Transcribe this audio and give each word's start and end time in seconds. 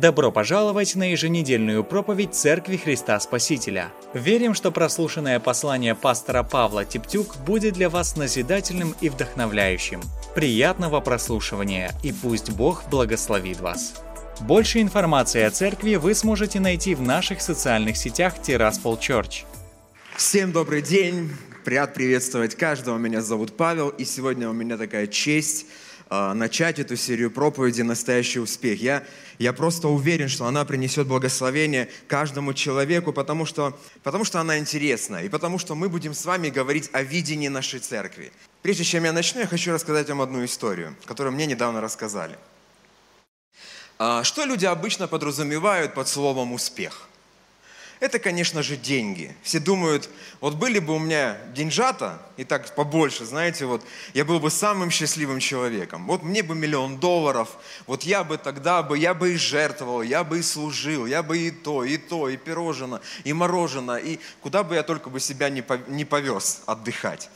Добро 0.00 0.30
пожаловать 0.30 0.94
на 0.94 1.12
еженедельную 1.12 1.82
проповедь 1.82 2.34
Церкви 2.34 2.76
Христа 2.76 3.18
Спасителя. 3.18 3.94
Верим, 4.12 4.52
что 4.52 4.70
прослушанное 4.70 5.40
послание 5.40 5.94
пастора 5.94 6.42
Павла 6.42 6.84
Типтюк 6.84 7.36
будет 7.46 7.72
для 7.72 7.88
вас 7.88 8.14
назидательным 8.14 8.94
и 9.00 9.08
вдохновляющим. 9.08 10.02
Приятного 10.34 11.00
прослушивания 11.00 11.92
и 12.02 12.12
пусть 12.12 12.50
Бог 12.50 12.84
благословит 12.90 13.60
вас. 13.60 13.94
Больше 14.42 14.82
информации 14.82 15.40
о 15.40 15.50
церкви 15.50 15.94
вы 15.94 16.14
сможете 16.14 16.60
найти 16.60 16.94
в 16.94 17.00
наших 17.00 17.40
социальных 17.40 17.96
сетях 17.96 18.34
Тираспол 18.42 18.98
Church. 18.98 19.44
Всем 20.14 20.52
добрый 20.52 20.82
день! 20.82 21.30
Рад 21.64 21.94
приветствовать 21.94 22.54
каждого. 22.54 22.98
Меня 22.98 23.22
зовут 23.22 23.56
Павел, 23.56 23.88
и 23.88 24.04
сегодня 24.04 24.48
у 24.48 24.52
меня 24.52 24.76
такая 24.76 25.06
честь 25.06 25.66
начать 26.10 26.78
эту 26.78 26.96
серию 26.96 27.30
проповеди 27.30 27.82
«Настоящий 27.82 28.38
успех». 28.38 28.80
Я, 28.80 29.02
я 29.38 29.52
просто 29.52 29.88
уверен, 29.88 30.28
что 30.28 30.46
она 30.46 30.64
принесет 30.64 31.06
благословение 31.06 31.88
каждому 32.06 32.54
человеку, 32.54 33.12
потому 33.12 33.44
что, 33.44 33.78
потому 34.02 34.24
что 34.24 34.40
она 34.40 34.58
интересна, 34.58 35.22
и 35.22 35.28
потому 35.28 35.58
что 35.58 35.74
мы 35.74 35.88
будем 35.88 36.14
с 36.14 36.24
вами 36.24 36.48
говорить 36.48 36.90
о 36.92 37.02
видении 37.02 37.48
нашей 37.48 37.80
церкви. 37.80 38.30
Прежде 38.62 38.84
чем 38.84 39.04
я 39.04 39.12
начну, 39.12 39.40
я 39.40 39.46
хочу 39.46 39.72
рассказать 39.72 40.08
вам 40.08 40.20
одну 40.20 40.44
историю, 40.44 40.94
которую 41.06 41.32
мне 41.34 41.46
недавно 41.46 41.80
рассказали. 41.80 42.38
А, 43.98 44.22
что 44.24 44.44
люди 44.44 44.66
обычно 44.66 45.08
подразумевают 45.08 45.94
под 45.94 46.06
словом 46.06 46.52
«успех»? 46.52 47.05
Это, 48.06 48.18
конечно 48.18 48.62
же, 48.62 48.76
деньги. 48.76 49.36
Все 49.42 49.58
думают, 49.58 50.08
вот 50.40 50.54
были 50.54 50.78
бы 50.78 50.94
у 50.94 50.98
меня 50.98 51.36
деньжата, 51.54 52.22
и 52.36 52.44
так 52.44 52.74
побольше, 52.74 53.24
знаете, 53.24 53.66
вот 53.66 53.84
я 54.14 54.24
был 54.24 54.40
бы 54.40 54.50
самым 54.50 54.90
счастливым 54.90 55.40
человеком. 55.40 56.06
Вот 56.06 56.22
мне 56.22 56.42
бы 56.42 56.54
миллион 56.54 56.98
долларов, 56.98 57.50
вот 57.86 58.04
я 58.04 58.24
бы 58.24 58.38
тогда 58.38 58.82
бы, 58.82 58.96
я 58.96 59.12
бы 59.12 59.34
и 59.34 59.36
жертвовал, 59.36 60.02
я 60.02 60.24
бы 60.24 60.38
и 60.38 60.42
служил, 60.42 61.06
я 61.06 61.22
бы 61.22 61.36
и 61.36 61.50
то, 61.50 61.84
и 61.84 61.98
то, 61.98 62.28
и 62.28 62.36
пирожено, 62.36 63.00
и 63.24 63.32
мороженое, 63.32 63.98
и 63.98 64.18
куда 64.40 64.62
бы 64.62 64.76
я 64.76 64.82
только 64.82 65.10
бы 65.10 65.20
себя 65.20 65.50
не 65.50 66.04
повез 66.04 66.62
отдыхать. 66.66 67.28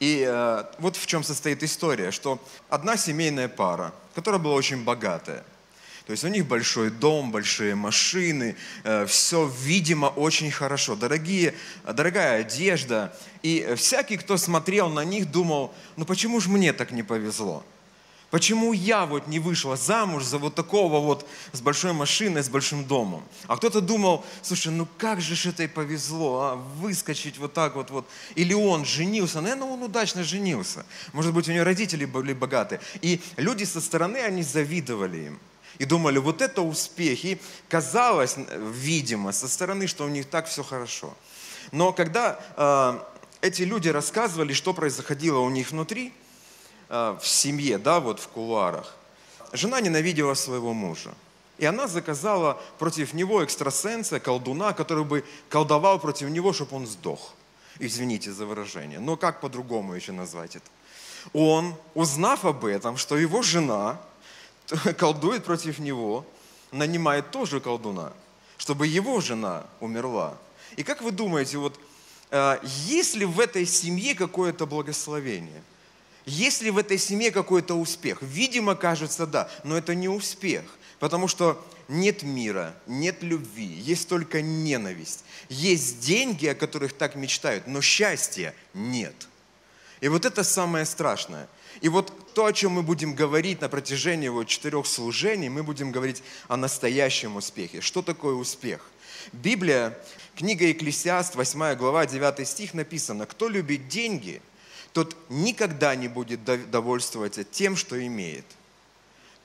И 0.00 0.24
э, 0.26 0.64
вот 0.78 0.96
в 0.96 1.06
чем 1.06 1.22
состоит 1.24 1.62
история, 1.62 2.10
что 2.10 2.38
одна 2.68 2.96
семейная 2.96 3.48
пара, 3.48 3.94
которая 4.14 4.40
была 4.40 4.54
очень 4.54 4.82
богатая– 4.82 5.44
то 6.06 6.12
есть 6.12 6.22
у 6.22 6.28
них 6.28 6.46
большой 6.46 6.90
дом, 6.90 7.32
большие 7.32 7.74
машины, 7.74 8.54
э, 8.84 9.06
все, 9.06 9.52
видимо, 9.62 10.06
очень 10.06 10.52
хорошо. 10.52 10.94
Дорогие, 10.94 11.52
дорогая 11.84 12.42
одежда. 12.42 13.12
И 13.42 13.74
всякий, 13.76 14.16
кто 14.16 14.36
смотрел 14.36 14.88
на 14.88 15.04
них, 15.04 15.28
думал, 15.32 15.74
ну 15.96 16.04
почему 16.04 16.38
же 16.38 16.48
мне 16.48 16.72
так 16.72 16.92
не 16.92 17.02
повезло? 17.02 17.64
Почему 18.30 18.72
я 18.72 19.04
вот 19.04 19.26
не 19.26 19.40
вышла 19.40 19.76
замуж 19.76 20.22
за 20.22 20.38
вот 20.38 20.54
такого 20.54 21.00
вот 21.00 21.28
с 21.52 21.60
большой 21.60 21.92
машиной, 21.92 22.44
с 22.44 22.48
большим 22.48 22.84
домом? 22.84 23.24
А 23.48 23.56
кто-то 23.56 23.80
думал, 23.80 24.24
слушай, 24.42 24.72
ну 24.72 24.86
как 24.98 25.20
же 25.20 25.34
ж 25.34 25.46
это 25.46 25.66
повезло, 25.66 26.40
а, 26.40 26.54
выскочить 26.54 27.38
вот 27.38 27.52
так 27.52 27.74
вот, 27.74 27.90
вот. 27.90 28.08
Или 28.36 28.54
он 28.54 28.84
женился, 28.84 29.40
наверное, 29.40 29.68
он 29.68 29.82
удачно 29.82 30.22
женился. 30.22 30.86
Может 31.12 31.34
быть, 31.34 31.48
у 31.48 31.52
него 31.52 31.64
родители 31.64 32.04
были 32.04 32.32
богатые. 32.32 32.80
И 33.00 33.20
люди 33.36 33.64
со 33.64 33.80
стороны, 33.80 34.18
они 34.18 34.44
завидовали 34.44 35.26
им 35.26 35.40
и 35.78 35.84
думали, 35.84 36.18
вот 36.18 36.42
это 36.42 36.62
успех. 36.62 37.24
И 37.24 37.38
казалось, 37.68 38.36
видимо, 38.72 39.32
со 39.32 39.48
стороны, 39.48 39.86
что 39.86 40.04
у 40.04 40.08
них 40.08 40.26
так 40.26 40.46
все 40.46 40.62
хорошо. 40.62 41.14
Но 41.72 41.92
когда 41.92 42.38
э, 42.56 43.46
эти 43.46 43.62
люди 43.62 43.88
рассказывали, 43.88 44.52
что 44.52 44.72
происходило 44.72 45.38
у 45.38 45.50
них 45.50 45.70
внутри, 45.70 46.12
э, 46.88 47.18
в 47.20 47.26
семье, 47.26 47.78
да, 47.78 48.00
вот 48.00 48.20
в 48.20 48.28
кулуарах, 48.28 48.96
жена 49.52 49.80
ненавидела 49.80 50.34
своего 50.34 50.72
мужа. 50.72 51.14
И 51.58 51.64
она 51.64 51.86
заказала 51.86 52.60
против 52.78 53.14
него 53.14 53.42
экстрасенса, 53.42 54.20
колдуна, 54.20 54.72
который 54.74 55.04
бы 55.04 55.24
колдовал 55.48 55.98
против 55.98 56.28
него, 56.28 56.52
чтобы 56.52 56.76
он 56.76 56.86
сдох. 56.86 57.32
Извините 57.78 58.32
за 58.32 58.46
выражение. 58.46 58.98
Но 59.00 59.16
как 59.16 59.40
по-другому 59.40 59.94
еще 59.94 60.12
назвать 60.12 60.56
это? 60.56 60.66
Он, 61.32 61.74
узнав 61.94 62.44
об 62.44 62.64
этом, 62.64 62.96
что 62.96 63.16
его 63.16 63.42
жена 63.42 63.98
колдует 64.98 65.44
против 65.44 65.78
него, 65.78 66.26
нанимает 66.72 67.30
тоже 67.30 67.60
колдуна, 67.60 68.12
чтобы 68.58 68.86
его 68.86 69.20
жена 69.20 69.66
умерла. 69.80 70.36
И 70.76 70.82
как 70.82 71.02
вы 71.02 71.12
думаете, 71.12 71.58
вот 71.58 71.78
э, 72.30 72.58
есть 72.86 73.14
ли 73.14 73.24
в 73.24 73.40
этой 73.40 73.66
семье 73.66 74.14
какое-то 74.14 74.66
благословение? 74.66 75.62
Есть 76.26 76.62
ли 76.62 76.70
в 76.70 76.78
этой 76.78 76.98
семье 76.98 77.30
какой-то 77.30 77.74
успех? 77.74 78.18
Видимо, 78.20 78.74
кажется, 78.74 79.26
да, 79.26 79.48
но 79.62 79.78
это 79.78 79.94
не 79.94 80.08
успех, 80.08 80.64
потому 80.98 81.28
что 81.28 81.64
нет 81.88 82.24
мира, 82.24 82.74
нет 82.88 83.22
любви, 83.22 83.64
есть 83.64 84.08
только 84.08 84.42
ненависть. 84.42 85.24
Есть 85.48 86.00
деньги, 86.00 86.46
о 86.46 86.56
которых 86.56 86.94
так 86.94 87.14
мечтают, 87.14 87.68
но 87.68 87.80
счастья 87.80 88.54
нет. 88.74 89.14
И 90.00 90.08
вот 90.08 90.24
это 90.24 90.42
самое 90.42 90.84
страшное. 90.84 91.48
И 91.80 91.88
вот 91.88 92.12
то, 92.34 92.46
о 92.46 92.52
чем 92.52 92.72
мы 92.72 92.82
будем 92.82 93.14
говорить 93.14 93.60
на 93.60 93.68
протяжении 93.68 94.28
вот 94.28 94.46
четырех 94.48 94.86
служений, 94.86 95.48
мы 95.48 95.62
будем 95.62 95.92
говорить 95.92 96.22
о 96.48 96.56
настоящем 96.56 97.36
успехе. 97.36 97.80
Что 97.80 98.02
такое 98.02 98.34
успех? 98.34 98.90
Библия, 99.32 99.98
книга 100.36 100.66
Екклесиаст, 100.66 101.34
8 101.34 101.74
глава, 101.74 102.06
9 102.06 102.46
стих 102.46 102.74
написано, 102.74 103.26
кто 103.26 103.48
любит 103.48 103.88
деньги, 103.88 104.40
тот 104.92 105.16
никогда 105.28 105.94
не 105.94 106.08
будет 106.08 106.44
довольствоваться 106.70 107.44
тем, 107.44 107.76
что 107.76 108.04
имеет. 108.06 108.44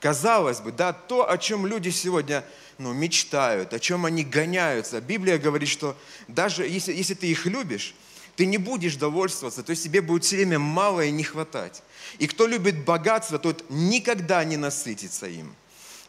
Казалось 0.00 0.60
бы, 0.60 0.72
да, 0.72 0.92
то, 0.92 1.30
о 1.30 1.38
чем 1.38 1.66
люди 1.66 1.90
сегодня 1.90 2.44
ну, 2.78 2.92
мечтают, 2.92 3.72
о 3.72 3.78
чем 3.78 4.04
они 4.04 4.24
гоняются. 4.24 5.00
Библия 5.00 5.38
говорит, 5.38 5.68
что 5.68 5.96
даже 6.26 6.66
если, 6.66 6.92
если 6.92 7.14
ты 7.14 7.28
их 7.28 7.46
любишь, 7.46 7.94
ты 8.36 8.46
не 8.46 8.58
будешь 8.58 8.96
довольствоваться, 8.96 9.62
то 9.62 9.70
есть 9.70 9.84
тебе 9.84 10.00
будет 10.00 10.24
все 10.24 10.36
время 10.36 10.58
мало 10.58 11.02
и 11.02 11.10
не 11.10 11.22
хватать. 11.22 11.82
И 12.18 12.26
кто 12.26 12.46
любит 12.46 12.84
богатство, 12.84 13.38
тот 13.38 13.64
никогда 13.68 14.42
не 14.44 14.56
насытится 14.56 15.26
им. 15.26 15.54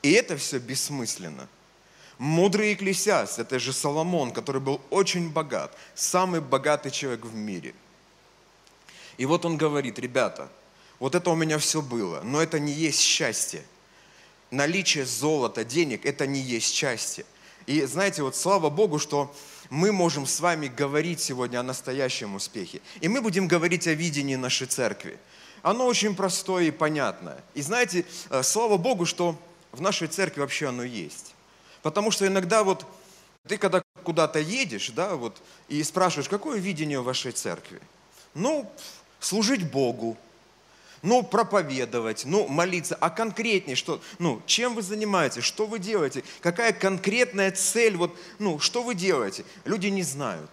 И 0.01 0.11
это 0.11 0.37
все 0.37 0.59
бессмысленно. 0.59 1.47
Мудрый 2.17 2.73
экклесиаст, 2.73 3.39
это 3.39 3.59
же 3.59 3.73
Соломон, 3.73 4.31
который 4.31 4.61
был 4.61 4.79
очень 4.89 5.29
богат, 5.29 5.75
самый 5.95 6.41
богатый 6.41 6.91
человек 6.91 7.25
в 7.25 7.33
мире. 7.33 7.73
И 9.17 9.25
вот 9.25 9.45
он 9.45 9.57
говорит, 9.57 9.99
ребята, 9.99 10.49
вот 10.99 11.15
это 11.15 11.29
у 11.29 11.35
меня 11.35 11.57
все 11.57 11.81
было, 11.81 12.21
но 12.23 12.41
это 12.41 12.59
не 12.59 12.71
есть 12.71 13.01
счастье. 13.01 13.63
Наличие 14.51 15.05
золота, 15.05 15.65
денег, 15.65 16.05
это 16.05 16.27
не 16.27 16.39
есть 16.39 16.73
счастье. 16.73 17.25
И 17.65 17.81
знаете, 17.83 18.23
вот 18.23 18.35
слава 18.35 18.69
Богу, 18.69 18.99
что 18.99 19.33
мы 19.69 19.91
можем 19.91 20.25
с 20.25 20.39
вами 20.39 20.67
говорить 20.67 21.19
сегодня 21.19 21.59
о 21.59 21.63
настоящем 21.63 22.35
успехе. 22.35 22.81
И 23.01 23.07
мы 23.07 23.21
будем 23.21 23.47
говорить 23.47 23.87
о 23.87 23.93
видении 23.93 24.35
нашей 24.35 24.67
церкви. 24.67 25.17
Оно 25.61 25.85
очень 25.85 26.15
простое 26.15 26.65
и 26.65 26.71
понятное. 26.71 27.43
И 27.53 27.61
знаете, 27.61 28.05
э, 28.29 28.43
слава 28.43 28.77
Богу, 28.77 29.05
что 29.05 29.39
в 29.71 29.81
нашей 29.81 30.07
церкви 30.07 30.41
вообще 30.41 30.67
оно 30.67 30.83
есть. 30.83 31.33
Потому 31.81 32.11
что 32.11 32.27
иногда 32.27 32.63
вот 32.63 32.85
ты 33.47 33.57
когда 33.57 33.83
куда-то 34.03 34.39
едешь, 34.39 34.91
да, 34.91 35.15
вот, 35.15 35.41
и 35.67 35.83
спрашиваешь, 35.83 36.29
какое 36.29 36.59
видение 36.59 36.99
в 37.01 37.05
вашей 37.05 37.31
церкви? 37.31 37.81
Ну, 38.33 38.69
служить 39.19 39.69
Богу, 39.69 40.17
ну, 41.03 41.21
проповедовать, 41.21 42.23
ну, 42.25 42.47
молиться, 42.47 42.95
а 42.95 43.09
конкретнее, 43.09 43.75
что, 43.75 44.01
ну, 44.17 44.41
чем 44.47 44.73
вы 44.73 44.81
занимаетесь, 44.81 45.43
что 45.43 45.67
вы 45.67 45.77
делаете, 45.77 46.23
какая 46.41 46.73
конкретная 46.73 47.51
цель, 47.51 47.95
вот, 47.97 48.17
ну, 48.39 48.57
что 48.57 48.81
вы 48.81 48.95
делаете, 48.95 49.45
люди 49.65 49.87
не 49.87 50.01
знают. 50.01 50.49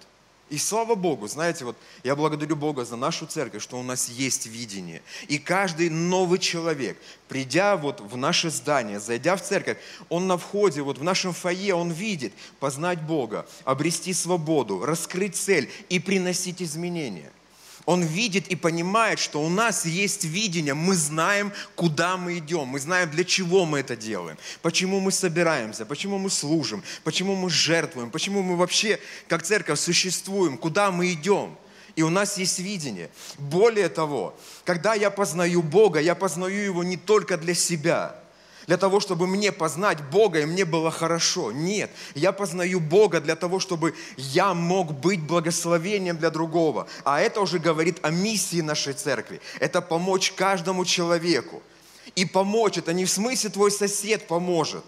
И 0.51 0.59
слава 0.59 0.97
Богу, 0.97 1.29
знаете, 1.29 1.65
вот 1.65 1.77
я 2.03 2.17
благодарю 2.17 2.57
Бога 2.57 2.85
за 2.85 2.97
нашу 2.97 3.25
церковь, 3.25 3.63
что 3.63 3.79
у 3.79 3.85
нас 3.85 4.09
есть 4.09 4.47
видение. 4.47 5.01
И 5.29 5.39
каждый 5.39 5.89
новый 5.91 6.41
человек, 6.41 6.99
придя 7.29 7.77
вот 7.77 8.01
в 8.01 8.17
наше 8.17 8.51
здание, 8.51 8.99
зайдя 8.99 9.37
в 9.37 9.43
церковь, 9.43 9.79
он 10.09 10.27
на 10.27 10.37
входе, 10.37 10.83
вот 10.83 10.99
в 10.99 11.05
нашем 11.05 11.33
фойе, 11.33 11.77
он 11.77 11.93
видит 11.93 12.33
познать 12.59 13.01
Бога, 13.01 13.47
обрести 13.65 14.13
свободу, 14.13 14.85
раскрыть 14.85 15.37
цель 15.37 15.71
и 15.89 16.01
приносить 16.01 16.61
изменения. 16.61 17.31
Он 17.87 18.03
видит 18.03 18.49
и 18.49 18.57
понимает, 18.57 19.19
что 19.19 19.43
у 19.43 19.49
нас 19.49 19.85
есть 19.87 20.25
видение, 20.25 20.75
мы 20.75 20.95
знаем, 20.95 21.53
куда 21.75 22.17
мы 22.17 22.39
идем, 22.39 22.69
мы 22.69 22.79
знаем, 22.79 23.11
для 23.11 23.25
чего 23.25 23.65
мы 23.65 23.81
это 23.81 23.97
делаем, 23.97 24.37
почему 24.63 25.01
мы 25.01 25.13
собираемся, 25.13 25.87
почему 25.87 26.19
мы 26.19 26.31
служим, 26.31 26.83
почему 27.05 27.35
мы 27.35 27.51
жертвуем, 27.51 28.11
почему 28.11 28.43
мы 28.43 28.57
вообще 28.57 29.01
как 29.29 29.43
церковь 29.43 29.81
существуем, 29.81 30.59
куда 30.59 30.91
мы 30.91 31.13
идем. 31.13 31.57
И 31.97 32.03
у 32.03 32.11
нас 32.11 32.39
есть 32.39 32.59
видение. 32.61 33.11
Более 33.39 33.89
того, 33.89 34.39
когда 34.65 34.95
я 34.95 35.11
познаю 35.11 35.63
Бога, 35.63 36.01
я 36.01 36.15
познаю 36.15 36.63
Его 36.63 36.85
не 36.85 36.97
только 36.97 37.37
для 37.37 37.55
себя– 37.55 38.17
для 38.67 38.77
того, 38.77 39.01
чтобы 39.01 39.27
мне 39.27 39.53
познать 39.53 40.03
Бога, 40.11 40.41
и 40.41 40.45
мне 40.45 40.65
было 40.65 40.91
хорошо. 40.91 41.53
Нет, 41.53 41.91
я 42.15 42.33
познаю 42.33 42.81
Бога 42.81 43.21
для 43.21 43.37
того, 43.37 43.61
чтобы 43.61 43.95
я 44.17 44.55
мог 44.55 44.93
быть 44.93 45.21
благословением 45.21 46.17
для 46.19 46.31
другого. 46.31 46.87
А 47.05 47.21
это 47.21 47.41
уже 47.41 47.59
говорит 47.59 47.99
о 48.03 48.11
миссии 48.11 48.61
нашей 48.61 48.93
церкви. 48.93 49.41
Это 49.59 49.81
помочь 49.81 50.33
каждому 50.33 50.85
человеку. 50.85 51.63
И 52.17 52.25
помочь, 52.25 52.79
это 52.79 52.93
не 52.93 53.05
в 53.05 53.11
смысле 53.11 53.51
твой 53.51 53.71
сосед 53.71 54.27
поможет. 54.27 54.85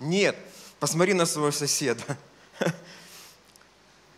Нет, 0.00 0.36
посмотри 0.78 1.14
на 1.14 1.26
своего 1.26 1.50
соседа. 1.50 2.02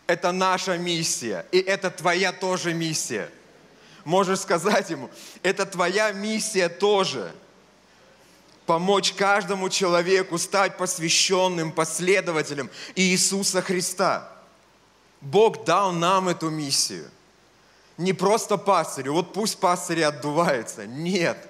Это 0.07 0.33
наша 0.33 0.77
миссия, 0.77 1.45
и 1.53 1.59
это 1.59 1.89
твоя 1.89 2.33
тоже 2.33 2.73
миссия. 2.73 3.29
Можешь 4.03 4.39
сказать 4.39 4.89
ему, 4.89 5.09
это 5.41 5.65
твоя 5.65 6.11
миссия 6.11 6.67
тоже. 6.67 7.31
Помочь 8.65 9.13
каждому 9.13 9.69
человеку 9.69 10.37
стать 10.37 10.77
посвященным 10.77 11.71
последователем 11.71 12.69
Иисуса 12.95 13.61
Христа. 13.61 14.31
Бог 15.19 15.65
дал 15.65 15.91
нам 15.91 16.29
эту 16.29 16.49
миссию. 16.49 17.09
Не 17.97 18.13
просто 18.13 18.57
пастырю, 18.57 19.13
вот 19.13 19.33
пусть 19.33 19.59
пастыри 19.59 20.01
отдуваются. 20.01 20.87
Нет. 20.87 21.47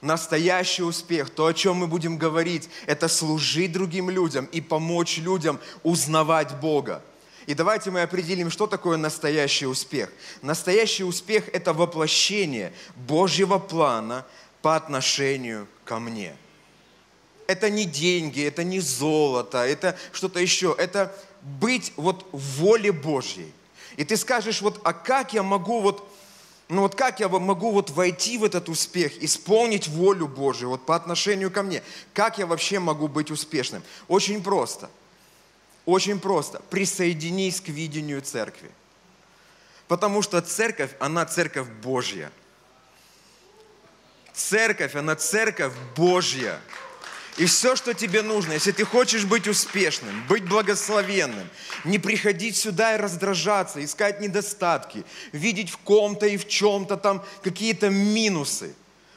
Настоящий 0.00 0.82
успех, 0.82 1.28
то, 1.30 1.46
о 1.46 1.54
чем 1.54 1.76
мы 1.76 1.86
будем 1.86 2.16
говорить, 2.16 2.70
это 2.86 3.06
служить 3.06 3.72
другим 3.72 4.08
людям 4.08 4.46
и 4.46 4.60
помочь 4.60 5.18
людям 5.18 5.60
узнавать 5.82 6.54
Бога. 6.56 7.02
И 7.46 7.54
давайте 7.54 7.90
мы 7.90 8.02
определим, 8.02 8.50
что 8.50 8.66
такое 8.66 8.96
настоящий 8.96 9.66
успех. 9.66 10.10
Настоящий 10.40 11.04
успех– 11.04 11.48
это 11.52 11.72
воплощение 11.72 12.72
Божьего 12.96 13.58
плана 13.58 14.24
по 14.62 14.76
отношению 14.76 15.66
ко 15.90 15.98
мне. 15.98 16.36
Это 17.48 17.68
не 17.68 17.84
деньги, 17.84 18.44
это 18.44 18.62
не 18.62 18.78
золото, 18.78 19.58
это 19.58 19.98
что-то 20.12 20.38
еще. 20.38 20.72
Это 20.78 21.12
быть 21.42 21.92
вот 21.96 22.28
в 22.30 22.60
воле 22.60 22.92
Божьей. 22.92 23.52
И 23.96 24.04
ты 24.04 24.16
скажешь, 24.16 24.62
вот, 24.62 24.80
а 24.84 24.92
как 24.92 25.32
я 25.32 25.42
могу 25.42 25.80
вот, 25.80 26.08
ну 26.68 26.82
вот 26.82 26.94
как 26.94 27.18
я 27.18 27.28
могу 27.28 27.72
вот 27.72 27.90
войти 27.90 28.38
в 28.38 28.44
этот 28.44 28.68
успех, 28.68 29.20
исполнить 29.20 29.88
волю 29.88 30.28
Божию 30.28 30.70
вот 30.70 30.86
по 30.86 30.94
отношению 30.94 31.50
ко 31.50 31.64
мне? 31.64 31.82
Как 32.14 32.38
я 32.38 32.46
вообще 32.46 32.78
могу 32.78 33.08
быть 33.08 33.32
успешным? 33.32 33.82
Очень 34.06 34.44
просто. 34.44 34.88
Очень 35.86 36.20
просто. 36.20 36.62
Присоединись 36.70 37.60
к 37.60 37.66
видению 37.66 38.22
церкви. 38.22 38.70
Потому 39.88 40.22
что 40.22 40.40
церковь, 40.40 40.92
она 41.00 41.26
церковь 41.26 41.66
Божья. 41.82 42.30
Церковь, 44.40 44.94
она 44.94 45.16
церковь 45.16 45.74
Божья. 45.94 46.58
И 47.36 47.44
все, 47.44 47.76
что 47.76 47.94
тебе 47.94 48.22
нужно, 48.22 48.54
если 48.54 48.72
ты 48.72 48.84
хочешь 48.84 49.24
быть 49.24 49.46
успешным, 49.46 50.26
быть 50.28 50.44
благословенным, 50.44 51.48
не 51.84 51.98
приходить 51.98 52.56
сюда 52.56 52.94
и 52.94 52.98
раздражаться, 52.98 53.84
искать 53.84 54.20
недостатки, 54.20 55.04
видеть 55.32 55.70
в 55.70 55.78
ком-то 55.78 56.26
и 56.26 56.36
в 56.36 56.48
чем-то 56.48 56.96
там 56.96 57.24
какие-то 57.42 57.90
минусы. 57.90 58.74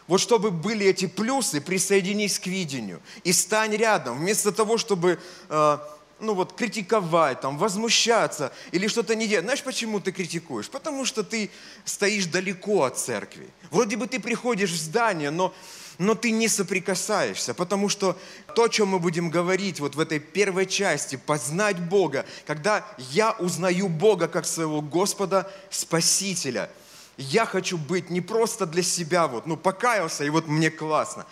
Вот 0.08 0.20
чтобы 0.20 0.52
были 0.52 0.86
эти 0.86 1.08
плюсы, 1.08 1.62
присоединись 1.62 2.38
к 2.38 2.48
видению 2.48 3.02
и 3.24 3.32
стань 3.32 3.76
рядом. 3.76 4.20
Вместо 4.20 4.52
того, 4.52 4.78
чтобы 4.78 5.20
э, 5.50 5.78
ну 6.24 6.34
вот, 6.34 6.54
критиковать, 6.54 7.42
там, 7.42 7.58
возмущаться 7.58 8.52
или 8.72 8.88
что-то 8.88 9.16
не 9.16 9.28
делать. 9.28 9.46
Знаешь, 9.46 9.64
почему 9.64 10.00
ты 10.00 10.12
критикуешь? 10.12 10.70
Потому 10.70 11.06
что 11.06 11.24
ты 11.24 11.52
стоишь 11.86 12.26
далеко 12.26 12.84
от 12.84 12.98
церкви. 12.98 13.48
Вроде 13.70 13.98
бы 13.98 14.08
ты 14.08 14.20
приходишь 14.20 14.72
в 14.72 14.82
здание, 14.82 15.30
но 15.30 15.54
но 16.00 16.16
ты 16.16 16.32
не 16.32 16.48
соприкасаешься, 16.48 17.54
потому 17.54 17.90
что 17.90 18.18
то, 18.56 18.64
о 18.64 18.70
чем 18.70 18.90
мы 18.90 19.00
будем 19.00 19.30
говорить 19.30 19.80
вот 19.80 19.96
в 19.96 20.00
этой 20.00 20.20
первой 20.20 20.66
части, 20.66 21.16
познать 21.16 21.80
Бога, 21.80 22.26
когда 22.46 22.86
я 22.98 23.34
узнаю 23.34 23.90
Бога 23.90 24.28
как 24.28 24.46
своего 24.46 24.82
Господа, 24.82 25.52
Спасителя, 25.70 26.70
я 27.18 27.46
хочу 27.46 27.78
быть 27.78 28.10
не 28.10 28.22
просто 28.22 28.66
для 28.66 28.82
себя, 28.82 29.28
вот, 29.28 29.46
ну, 29.46 29.56
покаялся, 29.56 30.24
и 30.24 30.30
вот 30.30 30.48
мне 30.48 30.72
классно. 30.72 31.26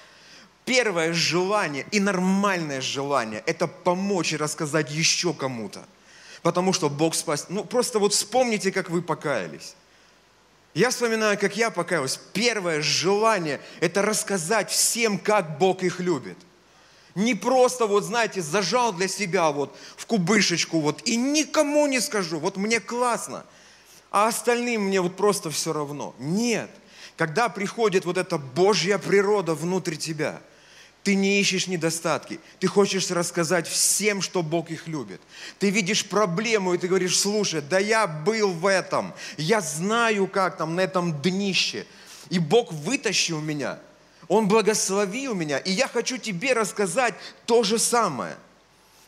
Первое 0.66 1.12
желание 1.12 1.86
и 1.92 2.00
нормальное 2.00 2.82
желание– 2.82 3.44
это 3.46 3.68
помочь 3.68 4.34
и 4.34 4.38
рассказать 4.38 4.92
еще 4.92 5.34
кому-то. 5.34 5.84
Потому 6.44 6.72
что 6.74 6.90
Бог 6.90 7.16
спас. 7.16 7.48
Ну, 7.50 7.64
просто 7.64 8.00
вот 8.00 8.14
вспомните, 8.14 8.72
как 8.72 8.90
вы 8.90 9.02
покаялись. 9.02 9.76
Я 10.74 10.92
вспоминаю, 10.92 11.38
как 11.38 11.58
я 11.58 11.72
покаялся. 11.72 12.20
Первое 12.34 12.82
желание– 12.82 13.60
это 13.80 14.02
рассказать 14.02 14.70
всем, 14.70 15.18
как 15.18 15.58
Бог 15.58 15.84
их 15.84 16.00
любит. 16.00 16.38
Не 17.16 17.36
просто, 17.36 17.88
вот 17.88 18.04
знаете, 18.04 18.42
зажал 18.42 18.94
для 18.94 19.08
себя 19.08 19.52
вот 19.52 19.76
в 19.98 20.06
кубышечку 20.06 20.80
вот 20.80 21.02
и 21.06 21.18
никому 21.18 21.86
не 21.88 22.00
скажу, 22.00 22.40
вот 22.40 22.56
мне 22.56 22.80
классно, 22.80 23.44
а 24.12 24.28
остальным 24.28 24.84
мне 24.84 25.02
вот 25.02 25.18
просто 25.18 25.50
все 25.52 25.74
равно. 25.74 26.16
Нет. 26.20 26.70
Когда 27.18 27.50
приходит 27.50 28.06
вот 28.06 28.18
эта 28.18 28.38
Божья 28.38 28.98
природа 28.98 29.56
внутрь 29.56 29.96
тебя– 29.96 30.40
ты 31.04 31.16
не 31.16 31.40
ищешь 31.40 31.68
недостатки. 31.68 32.40
Ты 32.60 32.68
хочешь 32.68 33.10
рассказать 33.10 33.68
всем, 33.68 34.22
что 34.22 34.44
Бог 34.44 34.70
их 34.70 34.88
любит. 34.88 35.20
Ты 35.58 35.70
видишь 35.70 36.06
проблему, 36.06 36.74
и 36.74 36.78
ты 36.78 36.88
говоришь, 36.88 37.20
слушай, 37.20 37.62
да 37.62 37.80
я 37.80 38.06
был 38.06 38.52
в 38.52 38.68
этом. 38.68 39.14
Я 39.38 39.62
знаю, 39.62 40.28
как 40.28 40.58
там, 40.58 40.76
на 40.76 40.82
этом 40.82 41.20
днище. 41.22 41.88
И 42.30 42.38
Бог 42.38 42.72
вытащил 42.72 43.42
меня. 43.42 43.80
Он 44.28 44.48
благословил 44.48 45.34
меня. 45.34 45.58
И 45.58 45.72
я 45.72 45.88
хочу 45.88 46.18
тебе 46.18 46.54
рассказать 46.54 47.16
то 47.46 47.64
же 47.64 47.80
самое. 47.80 48.38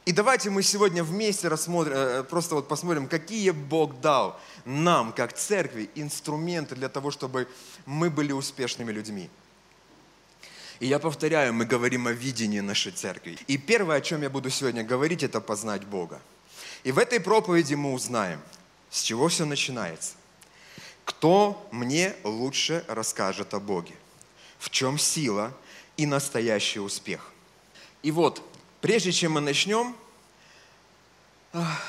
И 0.05 0.11
давайте 0.11 0.49
мы 0.49 0.63
сегодня 0.63 1.01
вместе 1.03 1.47
рассмотрим, 1.47 1.93
э, 1.95 2.23
просто 2.23 2.55
вот 2.55 2.67
посмотрим, 2.67 3.07
какие 3.07 3.51
Бог 3.51 4.01
дал 4.01 4.37
нам, 4.65 5.13
как 5.13 5.31
церкви, 5.31 5.89
инструменты 5.95 6.75
для 6.75 6.89
того, 6.89 7.09
чтобы 7.09 7.47
мы 7.85 8.09
были 8.09 8.33
успешными 8.33 8.91
людьми. 8.91 9.29
И 10.79 10.87
я 10.87 10.99
повторяю, 10.99 11.53
мы 11.53 11.65
говорим 11.65 12.07
о 12.07 12.11
видении 12.11 12.59
нашей 12.59 12.91
церкви. 12.91 13.37
И 13.47 13.57
первое, 13.57 13.97
о 13.97 14.01
чем 14.01 14.21
я 14.21 14.29
буду 14.29 14.49
сегодня 14.49 14.83
говорить, 14.83 15.23
это 15.23 15.39
познать 15.39 15.83
Бога. 15.85 16.21
И 16.83 16.91
в 16.91 16.97
этой 16.97 17.19
проповеди 17.19 17.75
мы 17.75 17.93
узнаем, 17.93 18.41
с 18.89 19.01
чего 19.01 19.27
все 19.27 19.45
начинается. 19.45 20.13
Кто 21.05 21.67
мне 21.71 22.15
лучше 22.23 22.83
расскажет 22.87 23.53
о 23.53 23.59
Боге? 23.59 23.95
В 24.57 24.69
чем 24.69 24.97
сила 24.97 25.55
и 25.97 26.05
настоящий 26.05 26.79
успех? 26.79 27.31
И 28.01 28.11
вот, 28.11 28.41
прежде 28.81 29.11
чем 29.11 29.33
мы 29.33 29.41
начнем, 29.41 29.95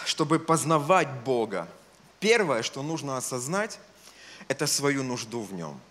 чтобы 0.04 0.38
познавать 0.38 1.08
Бога, 1.24 1.68
первое, 2.20 2.62
что 2.62 2.82
нужно 2.82 3.16
осознать, 3.16 3.78
это 4.48 4.66
свою 4.66 5.02
нужду 5.02 5.40
в 5.40 5.52
Нем– 5.54 5.80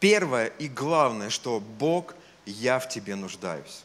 Первое 0.00 0.46
и 0.46 0.68
главное, 0.68 1.30
что 1.30 1.60
Бог, 1.60 2.14
я 2.44 2.78
в 2.78 2.88
тебе 2.88 3.16
нуждаюсь. 3.16 3.82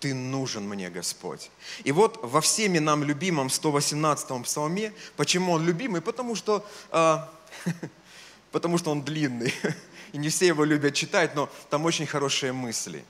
Ты 0.00 0.14
нужен 0.14 0.68
мне, 0.68 0.90
Господь. 0.90 1.50
И 1.82 1.90
вот 1.90 2.20
во 2.22 2.40
всеми 2.40 2.78
нам 2.78 3.02
любимом 3.02 3.48
118-м 3.48 4.44
псалме, 4.44 4.92
почему 5.16 5.52
он 5.52 5.66
любимый? 5.66 6.00
Потому 6.00 6.36
что, 6.36 6.64
э, 6.92 7.18
потому 8.52 8.78
что 8.78 8.92
он 8.92 9.02
длинный. 9.02 9.52
И 10.12 10.18
не 10.18 10.28
все 10.28 10.46
его 10.46 10.64
любят 10.64 10.94
читать, 10.94 11.34
но 11.34 11.50
там 11.68 11.84
очень 11.84 12.06
хорошие 12.06 12.52
мысли. 12.52 13.04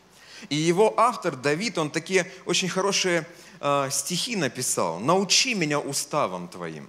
И 0.48 0.56
его 0.56 0.94
автор 0.96 1.36
Давид, 1.36 1.78
он 1.78 1.90
такие 1.90 2.30
очень 2.46 2.68
хорошие 2.68 3.26
э, 3.60 3.88
стихи 3.90 4.36
написал. 4.36 4.98
«Научи 4.98 5.54
меня 5.54 5.80
уставам 5.80 6.48
Твоим». 6.48 6.88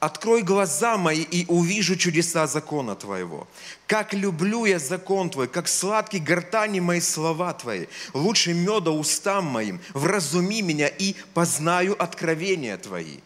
Открой 0.00 0.42
глаза 0.42 0.96
мои 0.96 1.22
и 1.22 1.46
увижу 1.46 1.96
чудеса 1.96 2.46
закона 2.46 2.94
Твоего. 2.94 3.48
Как 3.86 4.12
люблю 4.14 4.64
я 4.64 4.78
закон 4.78 5.30
Твой, 5.30 5.48
как 5.48 5.68
сладкий 5.68 6.18
гортани 6.18 6.80
мои 6.80 7.00
слова 7.00 7.52
Твои. 7.54 7.86
Лучше 8.14 8.52
меда 8.54 8.90
устам 8.90 9.46
моим, 9.46 9.80
вразуми 9.94 10.60
меня 10.60 10.88
и 10.88 11.14
познаю 11.34 11.96
откровения 11.98 12.76
Твои. 12.76 13.18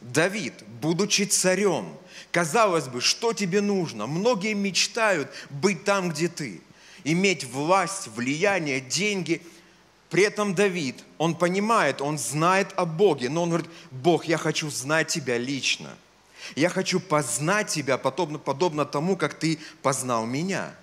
Давид, 0.00 0.54
будучи 0.80 1.22
царем, 1.22 1.86
казалось 2.32 2.88
бы, 2.88 3.00
что 3.00 3.32
тебе 3.32 3.60
нужно? 3.60 4.06
Многие 4.06 4.54
мечтают 4.54 5.30
быть 5.50 5.84
там, 5.84 6.10
где 6.10 6.28
ты, 6.28 6.60
иметь 7.04 7.44
власть, 7.44 8.08
влияние, 8.14 8.80
деньги– 8.80 9.42
при 10.10 10.24
этом 10.24 10.56
Давид, 10.56 11.04
он 11.18 11.36
понимает, 11.36 12.00
он 12.00 12.18
знает 12.18 12.72
о 12.76 12.84
Боге, 12.84 13.28
но 13.28 13.44
он 13.44 13.50
говорит, 13.50 13.70
Бог, 13.92 14.24
я 14.24 14.38
хочу 14.38 14.68
знать 14.68 15.06
Тебя 15.06 15.38
лично. 15.38 15.90
Я 16.56 16.68
хочу 16.68 16.98
познать 16.98 17.68
Тебя 17.68 17.96
подобно, 17.96 18.38
подобно 18.38 18.84
тому, 18.84 19.16
как 19.16 19.34
Ты 19.34 19.60
познал 19.82 20.26
меня. 20.26 20.74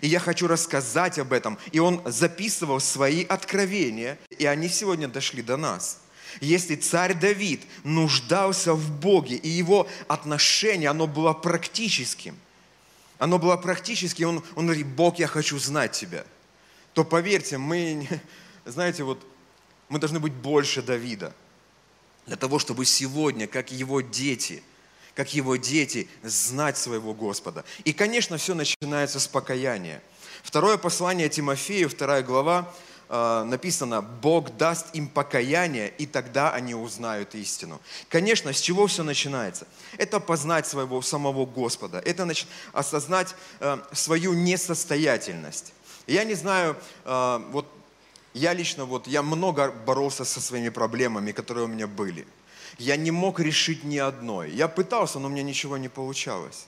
И 0.00 0.08
я 0.08 0.18
хочу 0.18 0.46
рассказать 0.46 1.18
об 1.18 1.34
этом. 1.34 1.58
И 1.72 1.78
он 1.78 2.00
записывал 2.06 2.80
свои 2.80 3.22
откровения, 3.24 4.18
и 4.38 4.46
они 4.46 4.70
сегодня 4.70 5.08
дошли 5.08 5.42
до 5.42 5.58
нас. 5.58 6.00
Если 6.40 6.76
царь 6.76 7.12
Давид 7.12 7.60
нуждался 7.84 8.72
в 8.72 8.90
Боге, 8.98 9.36
и 9.36 9.48
его 9.48 9.88
отношение, 10.08 10.88
оно 10.88 11.06
было 11.06 11.34
практическим, 11.34 12.34
оно 13.18 13.38
было 13.38 13.58
практическим, 13.58 14.28
он, 14.28 14.44
он 14.54 14.66
говорит, 14.66 14.86
Бог, 14.86 15.18
я 15.18 15.26
хочу 15.26 15.58
знать 15.58 15.92
Тебя, 15.92 16.24
то 16.94 17.04
поверьте, 17.04 17.58
мы 17.58 18.08
знаете, 18.64 19.04
вот 19.04 19.24
мы 19.88 19.98
должны 19.98 20.20
быть 20.20 20.32
больше 20.32 20.82
Давида. 20.82 21.34
Для 22.26 22.36
того, 22.36 22.58
чтобы 22.58 22.84
сегодня, 22.84 23.46
как 23.46 23.72
его 23.72 24.00
дети, 24.00 24.62
как 25.14 25.34
его 25.34 25.56
дети, 25.56 26.08
знать 26.22 26.78
своего 26.78 27.12
Господа. 27.12 27.64
И, 27.84 27.92
конечно, 27.92 28.36
все 28.36 28.54
начинается 28.54 29.18
с 29.18 29.26
покаяния. 29.26 30.02
Второе 30.42 30.78
послание 30.78 31.28
Тимофею, 31.28 31.88
вторая 31.88 32.22
глава, 32.22 32.72
э, 33.08 33.44
написано, 33.44 34.00
Бог 34.00 34.56
даст 34.56 34.94
им 34.94 35.08
покаяние, 35.08 35.92
и 35.98 36.06
тогда 36.06 36.52
они 36.52 36.74
узнают 36.74 37.34
истину. 37.34 37.80
Конечно, 38.08 38.52
с 38.52 38.60
чего 38.60 38.86
все 38.86 39.02
начинается? 39.02 39.66
Это 39.98 40.20
познать 40.20 40.66
своего 40.66 41.02
самого 41.02 41.44
Господа, 41.46 41.98
это 41.98 42.22
значит, 42.22 42.46
осознать 42.72 43.34
э, 43.58 43.78
свою 43.92 44.34
несостоятельность. 44.34 45.72
Я 46.06 46.24
не 46.24 46.34
знаю, 46.34 46.76
э, 47.04 47.42
вот 47.50 47.66
я 48.34 48.52
лично, 48.52 48.84
вот 48.84 49.06
я 49.06 49.22
много 49.22 49.72
боролся 49.72 50.24
со 50.24 50.40
своими 50.40 50.68
проблемами, 50.68 51.32
которые 51.32 51.64
у 51.64 51.68
меня 51.68 51.86
были. 51.86 52.26
Я 52.78 52.96
не 52.96 53.10
мог 53.10 53.40
решить 53.40 53.82
ни 53.82 53.98
одной. 53.98 54.50
Я 54.50 54.68
пытался, 54.68 55.18
но 55.18 55.26
у 55.26 55.30
меня 55.30 55.42
ничего 55.42 55.76
не 55.76 55.88
получалось. 55.88 56.66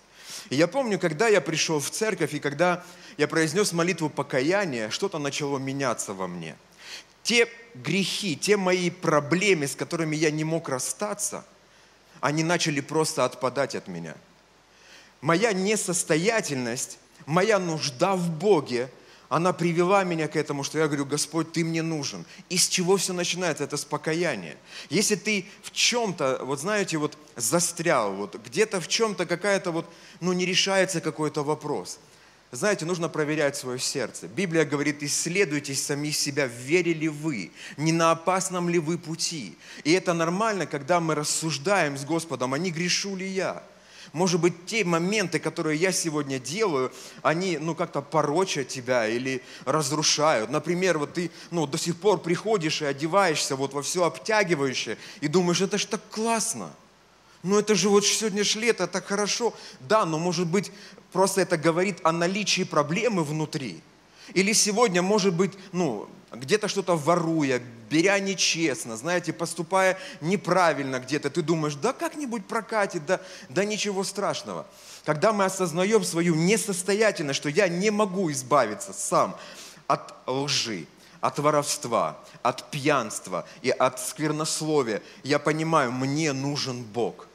И 0.50 0.56
я 0.56 0.66
помню, 0.66 0.98
когда 0.98 1.28
я 1.28 1.40
пришел 1.40 1.78
в 1.78 1.88
церковь, 1.90 2.34
и 2.34 2.40
когда 2.40 2.84
я 3.16 3.28
произнес 3.28 3.72
молитву 3.72 4.10
покаяния, 4.10 4.90
что-то 4.90 5.18
начало 5.18 5.58
меняться 5.58 6.14
во 6.14 6.26
мне. 6.26 6.56
Те 7.22 7.48
грехи, 7.74 8.36
те 8.36 8.56
мои 8.56 8.90
проблемы, 8.90 9.68
с 9.68 9.76
которыми 9.76 10.16
я 10.16 10.32
не 10.32 10.42
мог 10.42 10.68
расстаться, 10.68 11.44
они 12.20 12.42
начали 12.42 12.80
просто 12.80 13.24
отпадать 13.24 13.76
от 13.76 13.86
меня. 13.86 14.16
Моя 15.20 15.52
несостоятельность, 15.52 16.98
моя 17.26 17.60
нужда 17.60 18.16
в 18.16 18.28
Боге– 18.28 18.90
она 19.32 19.54
привела 19.54 20.04
меня 20.04 20.28
к 20.28 20.36
этому, 20.36 20.62
что 20.62 20.78
я 20.78 20.86
говорю, 20.86 21.06
Господь, 21.06 21.52
Ты 21.52 21.64
мне 21.64 21.80
нужен. 21.80 22.26
И 22.50 22.58
с 22.58 22.68
чего 22.68 22.98
все 22.98 23.14
начинается? 23.14 23.64
Это 23.64 23.78
с 23.78 23.84
покаяния. 23.86 24.58
Если 24.90 25.14
ты 25.14 25.46
в 25.62 25.70
чем-то, 25.70 26.40
вот 26.42 26.60
знаете, 26.60 26.98
вот 26.98 27.16
застрял, 27.34 28.12
вот 28.12 28.36
где-то 28.36 28.78
в 28.78 28.88
чем-то 28.88 29.24
какая-то 29.24 29.70
вот, 29.70 29.90
ну 30.20 30.34
не 30.34 30.44
решается 30.44 31.00
какой-то 31.00 31.42
вопрос. 31.44 31.98
Знаете, 32.50 32.84
нужно 32.84 33.08
проверять 33.08 33.56
свое 33.56 33.78
сердце. 33.78 34.28
Библия 34.28 34.66
говорит, 34.66 35.02
исследуйте 35.02 35.74
самих 35.74 36.14
себя, 36.14 36.44
верили 36.44 36.92
ли 36.98 37.08
вы, 37.08 37.52
не 37.78 37.92
на 37.92 38.10
опасном 38.10 38.68
ли 38.68 38.78
вы 38.78 38.98
пути. 38.98 39.56
И 39.84 39.92
это 39.92 40.12
нормально, 40.12 40.66
когда 40.66 41.00
мы 41.00 41.14
рассуждаем 41.14 41.96
с 41.96 42.04
Господом, 42.04 42.52
а 42.52 42.58
не 42.58 42.70
грешу 42.70 43.16
ли 43.16 43.26
я. 43.26 43.62
Может 44.12 44.40
быть, 44.40 44.66
те 44.66 44.84
моменты, 44.84 45.38
которые 45.38 45.78
я 45.78 45.90
сегодня 45.90 46.38
делаю, 46.38 46.92
они, 47.22 47.56
ну, 47.56 47.74
как-то 47.74 48.02
порочат 48.02 48.68
тебя 48.68 49.08
или 49.08 49.42
разрушают. 49.64 50.50
Например, 50.50 50.98
вот 50.98 51.14
ты, 51.14 51.30
ну, 51.50 51.66
до 51.66 51.78
сих 51.78 51.96
пор 51.96 52.18
приходишь 52.18 52.82
и 52.82 52.84
одеваешься 52.84 53.56
вот 53.56 53.72
во 53.72 53.82
все 53.82 54.04
обтягивающее 54.04 54.98
и 55.22 55.28
думаешь, 55.28 55.62
это 55.62 55.78
ж 55.78 55.86
так 55.86 56.02
классно. 56.10 56.70
Ну, 57.42 57.58
это 57.58 57.74
же 57.74 57.88
вот 57.88 58.04
сегодня 58.04 58.44
ж 58.44 58.56
лето, 58.56 58.86
так 58.86 59.06
хорошо. 59.06 59.54
Да, 59.80 60.04
но 60.04 60.18
может 60.18 60.46
быть, 60.46 60.70
просто 61.10 61.40
это 61.40 61.56
говорит 61.56 61.98
о 62.02 62.12
наличии 62.12 62.64
проблемы 62.64 63.24
внутри. 63.24 63.80
Или 64.34 64.52
сегодня, 64.52 65.00
может 65.00 65.34
быть, 65.34 65.52
ну, 65.72 66.08
где-то 66.34 66.68
что-то 66.68 66.96
воруя, 66.96 67.60
беря 67.90 68.18
нечестно, 68.18 68.96
знаете, 68.96 69.32
поступая 69.32 69.98
неправильно 70.20 70.98
где-то, 70.98 71.30
ты 71.30 71.42
думаешь, 71.42 71.74
да 71.74 71.92
как-нибудь 71.92 72.46
прокатит, 72.46 73.04
да, 73.06 73.20
да 73.48 73.64
ничего 73.64 74.02
страшного. 74.04 74.66
Когда 75.04 75.32
мы 75.32 75.44
осознаем 75.44 76.04
свою 76.04 76.34
несостоятельность, 76.34 77.38
что 77.38 77.48
я 77.48 77.68
не 77.68 77.90
могу 77.90 78.30
избавиться 78.30 78.92
сам 78.92 79.36
от 79.86 80.14
лжи, 80.26 80.86
от 81.20 81.38
воровства, 81.38 82.18
от 82.42 82.70
пьянства 82.70 83.46
и 83.60 83.70
от 83.70 84.00
сквернословия, 84.00 85.02
я 85.22 85.38
понимаю, 85.38 85.92
мне 85.92 86.32
нужен 86.32 86.82
Бог. 86.82 87.28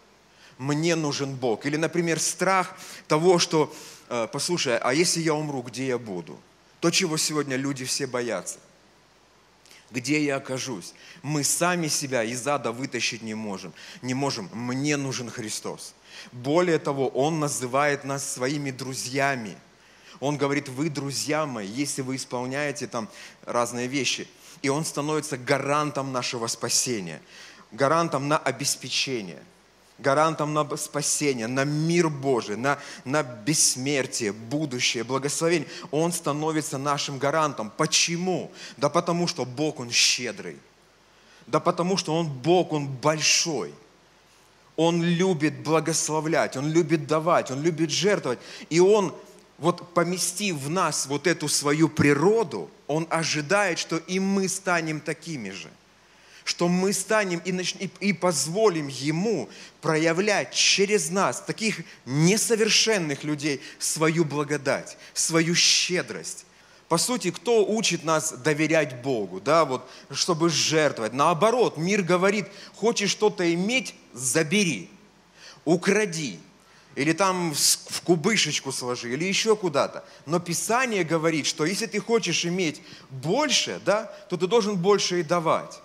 Мне 0.58 0.96
нужен 0.96 1.36
Бог. 1.36 1.68
Или, 1.68 1.78
например, 1.78 2.20
страх 2.20 2.76
того, 3.08 3.38
что, 3.38 3.72
э, 4.10 4.28
послушай, 4.32 4.80
а 4.80 4.94
если 4.94 5.22
я 5.22 5.36
умру, 5.36 5.62
где 5.62 5.86
я 5.88 6.00
буду? 6.00 6.40
То, 6.80 6.90
чего 6.90 7.18
сегодня 7.18 7.58
люди 7.58 7.86
все 7.86 8.08
боятся 8.08 8.58
где 9.92 10.24
я 10.24 10.38
окажусь. 10.38 10.94
Мы 11.22 11.44
сами 11.44 11.88
себя 11.88 12.24
из 12.24 12.46
ада 12.48 12.72
вытащить 12.72 13.22
не 13.22 13.34
можем. 13.34 13.74
Не 14.02 14.14
можем. 14.14 14.50
Мне 14.54 14.98
нужен 14.98 15.30
Христос. 15.30 15.94
Более 16.32 16.80
того, 16.80 17.08
Он 17.10 17.40
называет 17.40 18.04
нас 18.04 18.30
своими 18.30 18.72
друзьями. 18.72 19.58
Он 20.20 20.38
говорит, 20.38 20.68
вы 20.68 20.90
друзья 20.90 21.46
мои, 21.46 21.68
если 21.68 22.02
вы 22.02 22.16
исполняете 22.16 22.88
там 22.88 23.08
разные 23.46 23.88
вещи. 23.88 24.28
И 24.62 24.70
Он 24.70 24.84
становится 24.84 25.38
гарантом 25.38 26.12
нашего 26.12 26.48
спасения, 26.48 27.22
гарантом 27.72 28.28
на 28.28 28.38
обеспечение– 28.38 29.42
гарантом 30.00 30.54
на 30.54 30.78
спасение, 30.78 31.48
на 31.48 31.64
мир 31.64 32.10
Божий, 32.10 32.56
на, 32.56 32.78
на 33.06 33.24
бессмертие, 33.24 34.32
будущее, 34.32 35.04
благословение. 35.04 35.68
Он 35.92 36.12
становится 36.12 36.78
нашим 36.78 37.18
гарантом. 37.18 37.72
Почему? 37.76 38.52
Да 38.78 38.90
потому 38.90 39.28
что 39.28 39.46
Бог, 39.46 39.80
Он 39.80 39.90
щедрый. 39.92 40.58
Да 41.48 41.60
потому 41.60 41.98
что 41.98 42.16
Он 42.16 42.28
Бог, 42.28 42.74
Он 42.74 42.88
большой. 42.88 43.74
Он 44.76 45.02
любит 45.04 45.64
благословлять, 45.64 46.56
Он 46.56 46.72
любит 46.72 47.08
давать, 47.08 47.50
Он 47.50 47.62
любит 47.64 47.90
жертвовать. 47.90 48.40
И 48.70 48.80
Он, 48.80 49.16
вот 49.58 49.94
поместив 49.94 50.58
в 50.58 50.70
нас 50.70 51.08
вот 51.08 51.26
эту 51.26 51.48
свою 51.48 51.90
природу, 51.90 52.70
Он 52.86 53.08
ожидает, 53.10 53.80
что 53.80 53.98
и 53.98 54.20
мы 54.20 54.48
станем 54.48 55.00
такими 55.00 55.50
же– 55.50 55.70
что 56.48 56.70
мы 56.70 56.94
станем 56.94 57.40
и, 57.40 57.52
нач... 57.52 57.76
и 58.00 58.14
позволим 58.14 58.88
Ему 58.88 59.50
проявлять 59.82 60.54
через 60.54 61.10
нас, 61.10 61.42
таких 61.42 61.82
несовершенных 62.06 63.26
людей, 63.26 63.62
свою 63.80 64.24
благодать, 64.24 64.98
свою 65.14 65.56
щедрость. 65.56 66.46
По 66.88 66.98
сути, 66.98 67.32
кто 67.32 67.66
учит 67.66 68.06
нас 68.06 68.32
доверять 68.32 69.02
Богу, 69.02 69.42
да, 69.42 69.66
вот, 69.66 69.90
чтобы 70.10 70.50
жертвовать? 70.50 71.12
Наоборот, 71.12 71.76
мир 71.76 72.02
говорит, 72.02 72.48
хочешь 72.76 73.12
что-то 73.12 73.54
иметь, 73.54 73.94
забери, 74.14 74.90
укради, 75.66 76.40
или 76.96 77.12
там 77.12 77.54
в 77.54 78.02
кубышечку 78.04 78.72
сложи, 78.72 79.12
или 79.12 79.26
еще 79.26 79.58
куда-то. 79.58 80.06
Но 80.26 80.40
Писание 80.40 81.04
говорит, 81.04 81.46
что 81.46 81.66
если 81.66 81.88
ты 81.88 82.00
хочешь 82.00 82.46
иметь 82.46 82.82
больше, 83.10 83.82
да, 83.84 84.06
то 84.30 84.38
ты 84.38 84.48
должен 84.48 84.78
больше 84.78 85.20
и 85.20 85.24
давать 85.24 85.82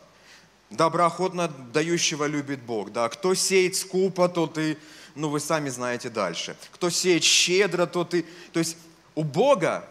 доброохотно 0.73 1.49
дающего 1.49 2.25
любит 2.25 2.63
Бог. 2.63 2.93
Да? 2.93 3.09
Кто 3.09 3.35
сеет 3.35 3.77
скупо, 3.77 4.29
то 4.29 4.47
ты, 4.47 4.79
ну 5.15 5.29
вы 5.29 5.41
сами 5.41 5.69
знаете 5.69 6.11
дальше. 6.11 6.57
Кто 6.73 6.91
сеет 6.91 7.23
щедро, 7.25 7.87
то 7.87 8.05
ты... 8.05 8.25
То 8.53 8.59
есть 8.59 8.77
у 9.15 9.23
Бога, 9.23 9.89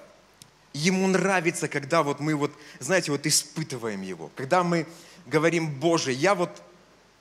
Ему 0.73 1.05
нравится, 1.07 1.67
когда 1.67 2.01
вот 2.01 2.21
мы 2.21 2.33
вот, 2.33 2.51
знаете, 2.79 3.11
вот 3.11 3.25
испытываем 3.25 4.01
Его. 4.01 4.31
Когда 4.35 4.63
мы 4.63 4.87
говорим, 5.25 5.69
Боже, 5.79 6.13
я 6.13 6.33
вот, 6.33 6.49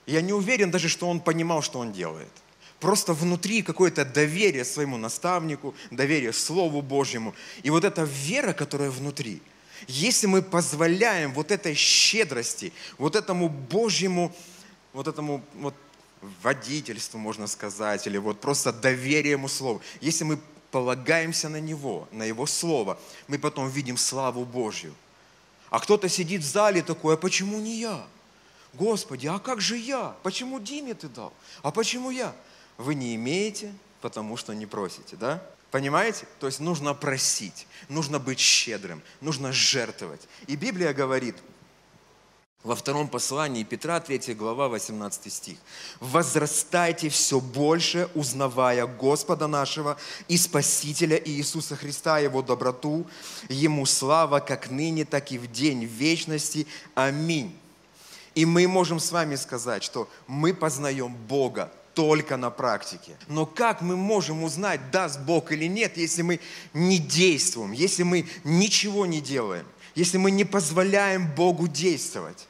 я 0.06 0.22
не 0.22 0.32
уверен 0.32 0.70
даже, 0.70 0.88
что 0.88 1.08
Он 1.08 1.18
понимал, 1.18 1.60
что 1.60 1.80
Он 1.80 1.92
делает. 1.92 2.30
Просто 2.78 3.12
внутри 3.12 3.62
какое-то 3.62 4.04
доверие 4.04 4.64
своему 4.64 4.98
наставнику, 4.98 5.74
доверие 5.90 6.32
Слову 6.32 6.80
Божьему. 6.80 7.34
И 7.64 7.70
вот 7.70 7.84
эта 7.84 8.04
вера, 8.04 8.52
которая 8.52 8.90
внутри– 8.90 9.42
если 9.88 10.26
мы 10.26 10.42
позволяем 10.42 11.32
вот 11.32 11.50
этой 11.50 11.74
щедрости, 11.74 12.72
вот 12.98 13.16
этому 13.16 13.48
Божьему, 13.48 14.34
вот 14.92 15.08
этому 15.08 15.42
вот 15.54 15.74
водительству, 16.42 17.18
можно 17.18 17.46
сказать, 17.46 18.06
или 18.06 18.18
вот 18.18 18.40
просто 18.40 18.72
доверие 18.72 19.32
Ему 19.32 19.48
Слову, 19.48 19.80
если 20.00 20.24
мы 20.24 20.38
полагаемся 20.70 21.48
на 21.48 21.60
Него, 21.60 22.08
на 22.12 22.24
Его 22.24 22.46
Слово, 22.46 22.98
мы 23.28 23.38
потом 23.38 23.68
видим 23.68 23.96
славу 23.96 24.44
Божью. 24.44 24.94
А 25.70 25.80
кто-то 25.80 26.08
сидит 26.08 26.42
в 26.42 26.46
зале 26.46 26.82
такой, 26.82 27.14
а 27.14 27.16
почему 27.16 27.58
не 27.60 27.80
я? 27.80 28.04
Господи, 28.74 29.26
а 29.26 29.38
как 29.38 29.60
же 29.60 29.76
я? 29.76 30.14
Почему 30.22 30.60
Диме 30.60 30.94
ты 30.94 31.08
дал? 31.08 31.32
А 31.62 31.70
почему 31.70 32.10
я? 32.10 32.34
Вы 32.76 32.94
не 32.94 33.14
имеете, 33.14 33.72
потому 34.00 34.36
что 34.36 34.54
не 34.54 34.66
просите, 34.66 35.16
да? 35.16 35.42
Понимаете? 35.70 36.26
То 36.40 36.46
есть 36.46 36.60
нужно 36.60 36.94
просить, 36.94 37.66
нужно 37.88 38.18
быть 38.18 38.40
щедрым, 38.40 39.02
нужно 39.20 39.52
жертвовать. 39.52 40.26
И 40.46 40.56
Библия 40.56 40.92
говорит 40.92 41.36
во 42.62 42.74
втором 42.74 43.08
послании 43.08 43.62
Петра, 43.62 44.00
3 44.00 44.34
глава, 44.34 44.68
18 44.68 45.32
стих. 45.32 45.58
«Возрастайте 46.00 47.08
все 47.08 47.40
больше, 47.40 48.10
узнавая 48.14 48.86
Господа 48.86 49.46
нашего 49.46 49.96
и 50.28 50.36
Спасителя 50.36 51.20
Иисуса 51.24 51.76
Христа, 51.76 52.18
Его 52.18 52.42
доброту, 52.42 53.06
Ему 53.48 53.86
слава 53.86 54.40
как 54.40 54.70
ныне, 54.70 55.04
так 55.04 55.32
и 55.32 55.38
в 55.38 55.50
день 55.50 55.84
вечности. 55.84 56.66
Аминь». 56.94 57.56
И 58.34 58.44
мы 58.44 58.68
можем 58.68 59.00
с 59.00 59.10
вами 59.10 59.36
сказать, 59.36 59.82
что 59.82 60.08
мы 60.26 60.52
познаем 60.52 61.14
Бога 61.14 61.72
только 61.94 62.36
на 62.36 62.50
практике. 62.50 63.16
Но 63.28 63.46
как 63.46 63.82
мы 63.82 63.96
можем 63.96 64.42
узнать, 64.42 64.90
даст 64.90 65.20
Бог 65.20 65.52
или 65.52 65.66
нет, 65.66 65.96
если 65.96 66.22
мы 66.22 66.40
не 66.72 66.98
действуем, 66.98 67.72
если 67.72 68.02
мы 68.02 68.26
ничего 68.44 69.06
не 69.06 69.20
делаем, 69.20 69.66
если 69.94 70.18
мы 70.18 70.30
не 70.30 70.44
позволяем 70.44 71.32
Богу 71.34 71.68
действовать? 71.68 72.46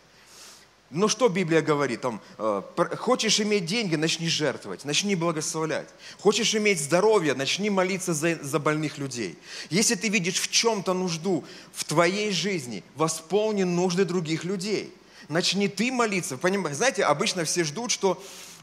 Ну 0.90 1.06
что 1.06 1.28
Библия 1.28 1.62
говорит? 1.62 2.00
Там, 2.00 2.20
э, 2.36 2.62
хочешь 2.98 3.40
иметь 3.40 3.64
деньги, 3.64 3.94
начни 3.94 4.28
жертвовать, 4.28 4.84
начни 4.84 5.14
благословлять. 5.14 5.88
Хочешь 6.18 6.52
иметь 6.56 6.80
здоровье, 6.80 7.34
начни 7.34 7.70
молиться 7.70 8.12
за, 8.12 8.34
за 8.42 8.58
больных 8.58 8.98
людей. 8.98 9.38
Если 9.70 9.94
ты 9.94 10.08
видишь 10.08 10.40
в 10.40 10.50
чем-то 10.50 10.92
нужду 10.92 11.44
в 11.72 11.84
твоей 11.84 12.32
жизни, 12.32 12.82
восполни 12.96 13.62
нужды 13.62 14.04
других 14.04 14.42
людей. 14.42 14.92
Начни 15.28 15.68
ты 15.68 15.92
молиться. 15.92 16.36
Понимаете, 16.36 16.76
знаете, 16.76 17.04
обычно 17.04 17.44
все 17.44 17.62
ждут, 17.62 17.92
что 17.92 18.20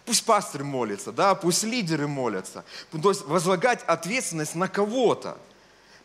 пусть 0.07 0.23
пастор 0.23 0.63
молится, 0.63 1.11
да, 1.11 1.35
пусть 1.35 1.63
лидеры 1.63 2.07
молятся. 2.07 2.63
То 2.91 3.09
есть 3.09 3.25
возлагать 3.25 3.83
ответственность 3.83 4.55
на 4.55 4.69
кого-то. 4.69 5.37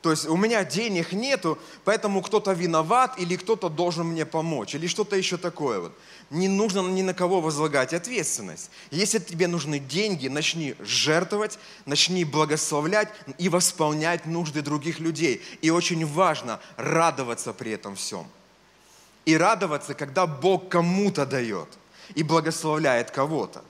То 0.03 0.11
есть 0.11 0.27
у 0.27 0.37
меня 0.37 0.65
денег 0.65 1.13
нету, 1.13 1.57
поэтому 1.85 2.21
кто-то 2.21 2.51
виноват 2.51 3.15
или 3.21 3.37
кто-то 3.37 3.69
должен 3.69 4.09
мне 4.09 4.27
помочь, 4.27 4.75
или 4.75 4.89
что-то 4.89 5.15
еще 5.15 5.37
такое. 5.37 5.79
Вот. 5.79 5.93
Не 6.31 6.49
нужно 6.49 6.81
ни 6.81 7.03
на 7.03 7.15
кого 7.15 7.41
возлагать 7.41 7.95
ответственность. 7.95 8.71
Если 8.91 9.21
тебе 9.21 9.47
нужны 9.47 9.79
деньги, 9.79 10.27
начни 10.27 10.75
жертвовать, 10.81 11.61
начни 11.87 12.25
благословлять 12.25 13.09
и 13.39 13.49
восполнять 13.49 14.27
нужды 14.27 14.63
других 14.63 14.99
людей. 14.99 15.41
И 15.61 15.71
очень 15.71 16.05
важно 16.05 16.59
радоваться 16.77 17.53
при 17.53 17.71
этом 17.71 17.95
всем. 17.95 18.27
И 19.25 19.37
радоваться, 19.37 19.95
когда 19.95 20.27
Бог 20.27 20.69
кому-то 20.69 21.25
дает 21.25 21.69
и 22.17 22.25
благословляет 22.25 23.13
кого-то. 23.13 23.63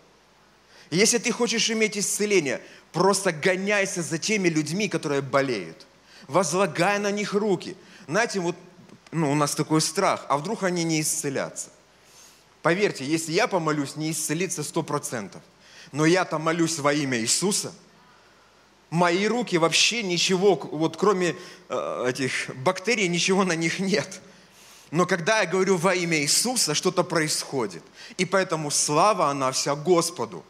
Если 0.92 1.18
ты 1.18 1.32
хочешь 1.32 1.70
иметь 1.70 1.99
исцеление, 1.99 2.61
просто 2.92 3.32
гоняйся 3.32 4.02
за 4.02 4.18
теми 4.18 4.49
людьми, 4.49 4.88
которые 4.88 5.22
болеют– 5.22 5.87
возлагая 6.28 6.99
на 6.99 7.11
них 7.11 7.34
руки. 7.34 7.76
Знаете, 8.06 8.40
вот 8.40 8.56
ну, 9.11 9.30
у 9.30 9.34
нас 9.34 9.54
такой 9.54 9.80
страх, 9.80 10.25
а 10.28 10.37
вдруг 10.37 10.62
они 10.62 10.84
не 10.84 11.00
исцелятся? 11.00 11.68
Поверьте, 12.62 13.04
если 13.04 13.32
я 13.32 13.46
помолюсь, 13.46 13.96
не 13.96 14.11
исцелится 14.11 14.62
сто 14.62 14.82
процентов. 14.82 15.42
Но 15.90 16.06
я-то 16.06 16.38
молюсь 16.38 16.78
во 16.78 16.92
имя 16.92 17.18
Иисуса. 17.18 17.72
Мои 18.88 19.26
руки 19.26 19.58
вообще 19.58 20.02
ничего, 20.02 20.54
вот 20.54 20.96
кроме 20.96 21.34
э, 21.68 22.04
этих 22.08 22.50
бактерий, 22.56 23.08
ничего 23.08 23.44
на 23.44 23.54
них 23.54 23.80
нет. 23.80 24.20
Но 24.90 25.06
когда 25.06 25.40
я 25.40 25.46
говорю 25.46 25.76
во 25.76 25.94
имя 25.94 26.18
Иисуса, 26.18 26.75
что-то 26.75 27.02
происходит. 27.02 27.82
И 28.18 28.25
поэтому 28.25 28.70
слава, 28.70 29.28
она 29.28 29.50
вся 29.50 29.75
Господу. 29.75 30.44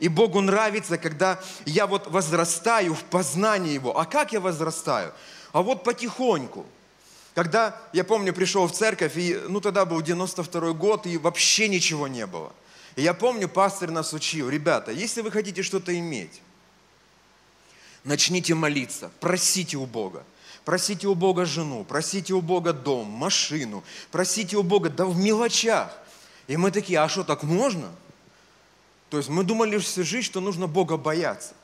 И 0.00 0.08
Богу 0.08 0.40
нравится, 0.40 0.98
когда 0.98 1.40
я 1.64 1.86
вот 1.86 2.06
возрастаю 2.08 2.94
в 2.94 3.04
познании 3.04 3.72
Его. 3.72 3.98
А 3.98 4.04
как 4.04 4.32
я 4.32 4.40
возрастаю? 4.40 5.12
А 5.52 5.62
вот 5.62 5.84
потихоньку. 5.84 6.66
Когда, 7.34 7.78
я 7.92 8.02
помню, 8.04 8.32
пришел 8.32 8.66
в 8.66 8.72
церковь, 8.72 9.16
и, 9.16 9.38
ну 9.48 9.60
тогда 9.60 9.84
был 9.84 10.00
92 10.00 10.72
год, 10.72 11.06
и 11.06 11.18
вообще 11.18 11.68
ничего 11.68 12.08
не 12.08 12.26
было. 12.26 12.52
И 12.96 13.02
я 13.02 13.12
помню, 13.12 13.48
пастор 13.48 13.90
нас 13.90 14.14
учил, 14.14 14.48
ребята, 14.48 14.90
если 14.90 15.20
вы 15.20 15.30
хотите 15.30 15.62
что-то 15.62 15.96
иметь, 15.98 16.40
начните 18.04 18.54
молиться, 18.54 19.10
просите 19.20 19.76
у 19.76 19.84
Бога. 19.84 20.24
Просите 20.64 21.06
у 21.06 21.14
Бога 21.14 21.44
жену, 21.44 21.84
просите 21.84 22.34
у 22.34 22.40
Бога 22.40 22.72
дом, 22.72 23.06
машину, 23.06 23.84
просите 24.10 24.56
у 24.56 24.64
Бога, 24.64 24.90
да 24.90 25.04
в 25.04 25.16
мелочах. 25.16 25.96
И 26.48 26.56
мы 26.56 26.72
такие, 26.72 26.98
а 26.98 27.08
что, 27.08 27.22
так 27.22 27.44
можно? 27.44 27.88
То 29.10 29.18
есть 29.18 29.28
мы 29.28 29.44
думали 29.44 29.78
всю 29.78 30.04
жизнь, 30.04 30.26
что 30.26 30.40
нужно 30.40 30.66
Бога 30.66 30.96
бояться. 30.96 31.54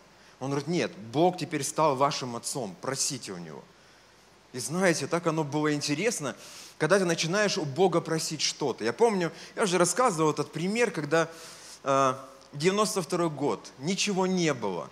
Он 0.40 0.50
говорит, 0.50 0.68
нет, 0.68 0.92
Бог 1.12 1.38
теперь 1.38 1.62
стал 1.62 1.96
вашим 1.96 2.36
отцом, 2.36 2.74
просите 2.80 3.32
у 3.32 3.38
Него. 3.38 3.62
И 4.52 4.58
знаете, 4.58 5.06
так 5.06 5.26
оно 5.26 5.44
было 5.44 5.72
интересно, 5.72 6.36
когда 6.78 6.98
ты 6.98 7.04
начинаешь 7.04 7.58
у 7.58 7.64
Бога 7.64 8.00
просить 8.00 8.40
что-то. 8.42 8.84
Я 8.84 8.92
помню, 8.92 9.32
я 9.56 9.62
уже 9.62 9.78
рассказывал 9.78 10.32
этот 10.32 10.52
пример, 10.52 10.90
когда 10.90 11.28
э, 11.84 12.14
92 12.52 13.28
год, 13.28 13.72
ничего 13.78 14.26
не 14.26 14.52
было. 14.52 14.90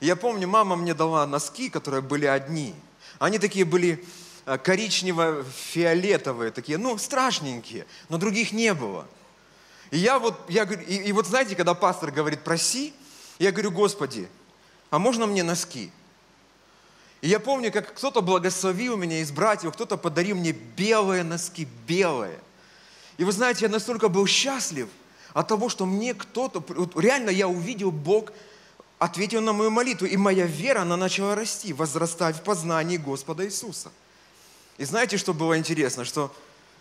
И 0.00 0.06
я 0.06 0.16
помню, 0.16 0.46
мама 0.46 0.76
мне 0.76 0.94
дала 0.94 1.26
носки, 1.26 1.70
которые 1.70 2.02
были 2.02 2.26
одни. 2.26 2.74
Они 3.18 3.38
такие 3.38 3.64
были 3.64 4.04
э, 4.46 4.56
коричнево-фиолетовые, 4.56 6.50
такие, 6.50 6.76
ну, 6.76 6.98
страшненькие, 6.98 7.86
но 8.08 8.18
других 8.18 8.52
не 8.52 8.74
было. 8.74 9.06
И 9.90 9.98
я 9.98 10.18
вот, 10.18 10.38
я 10.48 10.64
говорю, 10.64 10.82
и, 10.86 10.94
и 10.96 11.12
вот 11.12 11.26
знаете, 11.26 11.56
когда 11.56 11.74
пастор 11.74 12.10
говорит, 12.10 12.44
проси, 12.44 12.92
я 13.38 13.52
говорю, 13.52 13.70
Господи, 13.70 14.28
а 14.90 14.98
можно 14.98 15.26
мне 15.26 15.42
носки? 15.42 15.90
И 17.20 17.28
я 17.28 17.40
помню, 17.40 17.72
как 17.72 17.94
кто-то 17.94 18.20
благословил 18.20 18.96
меня 18.96 19.20
из 19.20 19.32
братьев, 19.32 19.72
кто-то 19.72 19.96
подарил 19.96 20.36
мне 20.36 20.52
белые 20.52 21.24
носки, 21.24 21.66
белые. 21.86 22.38
И 23.16 23.24
вы 23.24 23.32
знаете, 23.32 23.64
я 23.64 23.70
настолько 23.70 24.08
был 24.08 24.26
счастлив 24.26 24.88
от 25.32 25.48
того, 25.48 25.68
что 25.68 25.84
мне 25.84 26.14
кто-то, 26.14 26.62
вот 26.68 26.96
реально 26.96 27.30
я 27.30 27.48
увидел, 27.48 27.90
Бог 27.90 28.32
ответил 28.98 29.40
на 29.40 29.52
мою 29.52 29.70
молитву, 29.70 30.06
и 30.06 30.16
моя 30.16 30.46
вера, 30.46 30.82
она 30.82 30.96
начала 30.96 31.34
расти, 31.34 31.72
возрастать 31.72 32.36
в 32.36 32.42
познании 32.42 32.96
Господа 32.96 33.44
Иисуса. 33.44 33.90
И 34.76 34.84
знаете, 34.84 35.16
что 35.16 35.34
было 35.34 35.58
интересно? 35.58 36.04
Что 36.04 36.32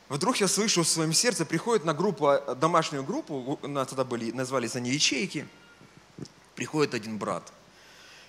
Вдруг 0.09 0.37
я 0.37 0.47
слышу 0.47 0.83
в 0.83 0.87
своем 0.87 1.11
сердце, 1.11 1.45
приходит 1.45 1.83
на 1.83 1.93
группу, 1.93 2.27
а, 2.27 2.55
домашнюю 2.55 3.03
группу, 3.03 3.59
у 3.61 3.67
нас 3.67 3.89
тогда 3.89 4.05
были, 4.05 4.31
назвались 4.31 4.75
они 4.75 4.91
ячейки, 4.91 5.47
приходит 6.55 6.93
один 6.93 7.17
брат. 7.17 7.51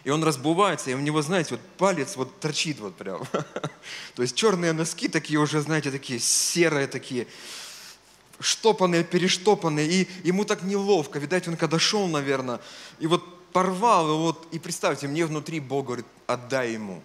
И 0.04 0.10
он 0.10 0.24
разбывается, 0.24 0.90
и 0.90 0.94
у 0.94 1.00
него, 1.00 1.22
знаете, 1.22 1.50
вот 1.52 1.60
палец 1.76 2.16
вот 2.16 2.40
торчит 2.40 2.80
вот 2.80 2.96
прям. 2.96 3.24
То 4.14 4.22
есть 4.22 4.34
черные 4.34 4.72
носки 4.72 5.08
такие 5.08 5.38
уже, 5.38 5.60
знаете, 5.60 5.90
такие 5.90 6.18
серые 6.18 6.86
такие, 6.86 7.28
штопанные, 8.40 9.04
перештопанные, 9.04 9.88
и 9.88 10.08
ему 10.24 10.44
так 10.44 10.62
неловко. 10.62 11.18
Видать, 11.18 11.46
он 11.46 11.56
когда 11.56 11.78
шел, 11.78 12.08
наверное, 12.08 12.60
и 12.98 13.06
вот 13.06 13.52
порвал, 13.52 14.08
и 14.08 14.18
вот, 14.18 14.48
и 14.52 14.58
представьте, 14.58 15.08
мне 15.08 15.26
внутри 15.26 15.60
Бог 15.60 15.86
говорит, 15.86 16.06
отдай 16.26 16.72
ему. 16.72 17.02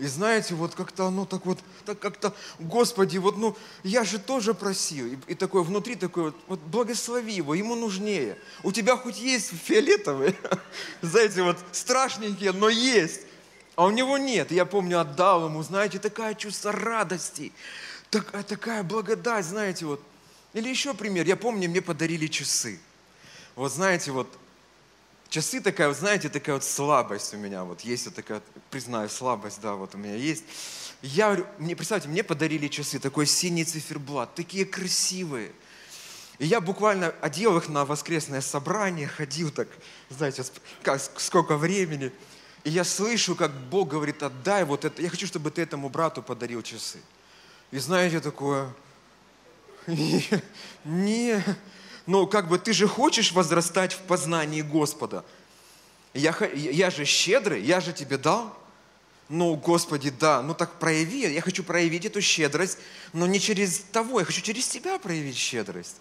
И 0.00 0.06
знаете, 0.06 0.54
вот 0.54 0.74
как-то 0.74 1.08
оно 1.08 1.26
так 1.26 1.44
вот, 1.44 1.58
так 1.84 1.98
как-то, 1.98 2.34
Господи, 2.58 3.18
вот 3.18 3.36
ну, 3.36 3.54
я 3.84 4.02
же 4.02 4.18
тоже 4.18 4.54
просил. 4.54 5.06
И, 5.06 5.18
и 5.26 5.34
такое 5.34 5.62
внутри 5.62 5.94
такое 5.94 6.24
вот, 6.24 6.36
вот, 6.48 6.60
благослови 6.60 7.34
его, 7.34 7.54
ему 7.54 7.74
нужнее. 7.74 8.38
У 8.62 8.72
тебя 8.72 8.96
хоть 8.96 9.18
есть 9.18 9.52
фиолетовые, 9.52 10.34
знаете, 11.02 11.42
вот 11.42 11.58
страшненькие, 11.72 12.52
но 12.52 12.70
есть. 12.70 13.20
А 13.76 13.84
у 13.84 13.90
него 13.90 14.16
нет. 14.16 14.50
я 14.50 14.64
помню, 14.64 15.00
отдал 15.00 15.44
ему, 15.44 15.62
знаете, 15.62 15.98
такая 15.98 16.34
чувство 16.34 16.72
радости, 16.72 17.52
такая, 18.08 18.42
такая 18.42 18.82
благодать, 18.82 19.44
знаете, 19.44 19.84
вот. 19.84 20.00
Или 20.54 20.70
еще 20.70 20.94
пример. 20.94 21.26
Я 21.26 21.36
помню, 21.36 21.68
мне 21.68 21.82
подарили 21.82 22.26
часы. 22.26 22.80
Вот 23.54 23.70
знаете, 23.70 24.12
вот 24.12 24.26
Часы 25.30 25.60
такая, 25.60 25.86
вот 25.86 25.96
знаете, 25.96 26.28
такая 26.28 26.56
вот 26.56 26.64
слабость 26.64 27.32
у 27.34 27.36
меня, 27.36 27.62
вот 27.62 27.82
есть 27.82 28.06
вот 28.06 28.16
такая, 28.16 28.42
признаю, 28.68 29.08
слабость, 29.08 29.60
да, 29.60 29.74
вот 29.74 29.94
у 29.94 29.98
меня 29.98 30.16
есть. 30.16 30.42
Я 31.02 31.26
говорю, 31.26 31.46
мне, 31.58 31.76
представьте, 31.76 32.08
мне 32.08 32.24
подарили 32.24 32.66
часы, 32.66 32.98
такой 32.98 33.26
синий 33.26 33.64
циферблат, 33.64 34.34
такие 34.34 34.64
красивые. 34.64 35.52
И 36.40 36.46
я 36.46 36.60
буквально 36.60 37.14
одел 37.20 37.56
их 37.58 37.68
на 37.68 37.84
воскресное 37.84 38.40
собрание, 38.40 39.06
ходил 39.06 39.52
так, 39.52 39.68
знаете, 40.08 40.42
как, 40.82 41.00
сколько 41.18 41.56
времени. 41.56 42.10
И 42.64 42.70
я 42.70 42.82
слышу, 42.82 43.36
как 43.36 43.52
Бог 43.52 43.88
говорит, 43.88 44.24
отдай 44.24 44.64
вот 44.64 44.84
это, 44.84 45.00
я 45.00 45.08
хочу, 45.08 45.28
чтобы 45.28 45.52
ты 45.52 45.62
этому 45.62 45.90
брату 45.90 46.24
подарил 46.24 46.60
часы. 46.62 46.98
И 47.70 47.78
знаете, 47.78 48.18
такое, 48.18 48.74
не, 49.86 51.44
но 52.06 52.26
как 52.26 52.48
бы 52.48 52.58
ты 52.58 52.72
же 52.72 52.86
хочешь 52.86 53.32
возрастать 53.32 53.92
в 53.92 53.98
познании 53.98 54.62
Господа. 54.62 55.24
Я, 56.14 56.34
я 56.54 56.90
же 56.90 57.04
щедрый, 57.04 57.62
я 57.62 57.80
же 57.80 57.92
тебе 57.92 58.18
дал. 58.18 58.56
Ну, 59.28 59.54
Господи, 59.54 60.10
да, 60.10 60.42
ну 60.42 60.54
так 60.54 60.72
прояви, 60.80 61.32
я 61.32 61.40
хочу 61.40 61.62
проявить 61.62 62.04
эту 62.04 62.20
щедрость, 62.20 62.78
но 63.12 63.28
не 63.28 63.38
через 63.38 63.78
того, 63.78 64.18
я 64.18 64.26
хочу 64.26 64.42
через 64.42 64.66
тебя 64.66 64.98
проявить 64.98 65.36
щедрость. 65.36 65.98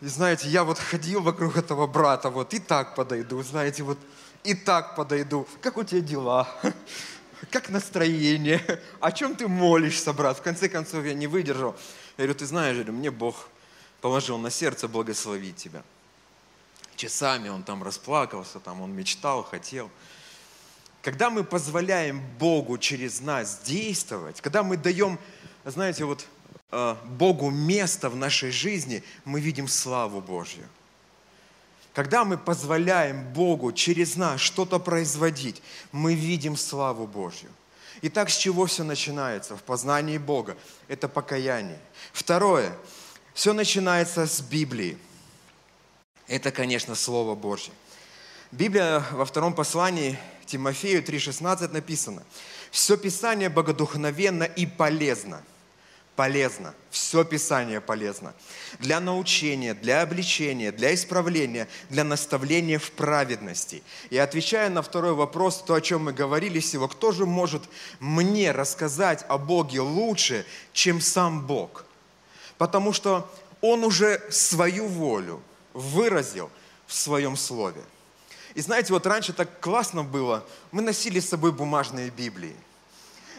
И 0.00 0.06
знаете, 0.06 0.48
я 0.48 0.64
вот 0.64 0.78
ходил 0.78 1.20
вокруг 1.20 1.58
этого 1.58 1.86
брата, 1.86 2.30
вот 2.30 2.54
и 2.54 2.58
так 2.58 2.94
подойду, 2.94 3.42
знаете, 3.42 3.82
вот 3.82 3.98
и 4.44 4.54
так 4.54 4.96
подойду. 4.96 5.46
Как 5.60 5.76
у 5.76 5.84
тебя 5.84 6.00
дела? 6.00 6.48
Как 7.50 7.68
настроение? 7.68 8.64
О 9.00 9.12
чем 9.12 9.36
ты 9.36 9.46
молишься, 9.46 10.14
брат? 10.14 10.38
В 10.38 10.42
конце 10.42 10.70
концов, 10.70 11.04
я 11.04 11.12
не 11.12 11.26
выдержал. 11.26 11.76
Я 12.16 12.24
говорю, 12.24 12.34
ты 12.34 12.46
знаешь, 12.46 12.78
мне 12.86 13.10
Бог 13.10 13.49
положил 14.00 14.38
на 14.38 14.50
сердце 14.50 14.88
благословить 14.88 15.56
тебя. 15.56 15.82
Часами 16.96 17.48
он 17.48 17.62
там 17.62 17.82
расплакался, 17.82 18.60
там 18.60 18.80
он 18.82 18.92
мечтал, 18.92 19.42
хотел. 19.42 19.90
Когда 21.02 21.30
мы 21.30 21.44
позволяем 21.44 22.22
Богу 22.38 22.76
через 22.76 23.20
нас 23.20 23.60
действовать, 23.64 24.40
когда 24.40 24.62
мы 24.62 24.76
даем, 24.76 25.18
знаете, 25.64 26.04
вот 26.04 26.26
э, 26.70 26.96
Богу 27.06 27.50
место 27.50 28.10
в 28.10 28.16
нашей 28.16 28.50
жизни, 28.50 29.02
мы 29.24 29.40
видим 29.40 29.66
славу 29.66 30.20
Божью. 30.20 30.66
Когда 31.94 32.24
мы 32.24 32.36
позволяем 32.36 33.32
Богу 33.32 33.72
через 33.72 34.16
нас 34.16 34.40
что-то 34.40 34.78
производить, 34.78 35.62
мы 35.90 36.14
видим 36.14 36.56
славу 36.56 37.06
Божью. 37.06 37.50
Итак, 38.02 38.30
с 38.30 38.36
чего 38.36 38.66
все 38.66 38.84
начинается 38.84 39.56
в 39.56 39.62
познании 39.62 40.18
Бога? 40.18 40.56
Это 40.88 41.08
покаяние. 41.08 41.78
Второе, 42.12 42.72
Все 43.34 43.52
начинается 43.52 44.26
с 44.26 44.40
Библии. 44.40 44.98
Это, 46.26 46.50
конечно, 46.50 46.94
Слово 46.94 47.34
Божье. 47.34 47.72
Библия 48.50 49.04
во 49.12 49.24
втором 49.24 49.54
послании 49.54 50.18
Тимофею 50.46 51.02
3,16 51.02 51.72
написано. 51.72 52.24
Все 52.70 52.96
Писание 52.96 53.48
богодухновенно 53.48 54.44
и 54.44 54.66
полезно. 54.66 55.42
Полезно. 56.16 56.74
Все 56.90 57.24
Писание 57.24 57.80
полезно. 57.80 58.34
Для 58.80 59.00
научения, 59.00 59.74
для 59.74 60.02
обличения, 60.02 60.72
для 60.72 60.92
исправления, 60.92 61.68
для 61.88 62.02
наставления 62.02 62.80
в 62.80 62.90
праведности. 62.90 63.82
И 64.10 64.18
отвечая 64.18 64.70
на 64.70 64.82
второй 64.82 65.14
вопрос, 65.14 65.62
то, 65.62 65.74
о 65.74 65.80
чем 65.80 66.04
мы 66.04 66.12
говорили 66.12 66.58
всего, 66.58 66.88
кто 66.88 67.12
же 67.12 67.26
может 67.26 67.62
мне 68.00 68.50
рассказать 68.50 69.24
о 69.28 69.38
Боге 69.38 69.80
лучше, 69.80 70.44
чем 70.72 71.00
сам 71.00 71.46
Бог? 71.46 71.84
Потому 72.60 72.92
что 72.92 73.26
Он 73.62 73.84
уже 73.84 74.20
свою 74.30 74.86
волю 74.86 75.40
выразил 75.72 76.50
в 76.86 76.92
своем 76.92 77.34
слове. 77.34 77.80
И 78.52 78.60
знаете, 78.60 78.92
вот 78.92 79.06
раньше 79.06 79.32
так 79.32 79.60
классно 79.60 80.04
было, 80.04 80.44
мы 80.70 80.82
носили 80.82 81.20
с 81.20 81.30
собой 81.30 81.52
бумажные 81.52 82.10
Библии. 82.10 82.54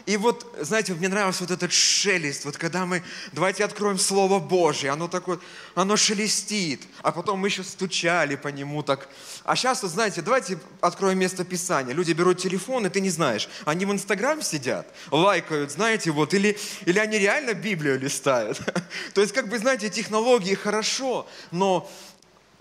И 0.06 0.16
вот, 0.16 0.54
знаете, 0.60 0.94
мне 0.94 1.08
нравился 1.08 1.42
вот 1.42 1.50
этот 1.50 1.72
шелест, 1.72 2.44
вот 2.44 2.56
когда 2.56 2.86
мы, 2.86 3.02
давайте 3.32 3.64
откроем 3.64 3.98
Слово 3.98 4.38
Божье, 4.38 4.90
оно 4.90 5.06
такое, 5.08 5.38
оно 5.74 5.96
шелестит, 5.96 6.82
а 7.02 7.12
потом 7.12 7.38
мы 7.38 7.48
еще 7.48 7.62
стучали 7.62 8.36
по 8.36 8.48
нему 8.48 8.82
так. 8.82 9.08
А 9.44 9.54
сейчас, 9.54 9.82
вот, 9.82 9.92
знаете, 9.92 10.22
давайте 10.22 10.58
откроем 10.80 11.18
место 11.18 11.44
Писания. 11.44 11.94
Люди 11.94 12.12
берут 12.12 12.38
телефон, 12.38 12.86
и 12.86 12.90
ты 12.90 13.00
не 13.00 13.10
знаешь, 13.10 13.48
они 13.64 13.84
в 13.84 13.92
Инстаграм 13.92 14.42
сидят, 14.42 14.86
лайкают, 15.10 15.70
знаете, 15.70 16.10
вот, 16.10 16.34
или, 16.34 16.58
или 16.84 16.98
они 16.98 17.18
реально 17.18 17.54
Библию 17.54 17.98
листают. 17.98 18.60
То 19.14 19.20
есть, 19.20 19.32
как 19.32 19.48
бы, 19.48 19.58
знаете, 19.58 19.88
технологии 19.88 20.54
хорошо, 20.54 21.28
но 21.50 21.88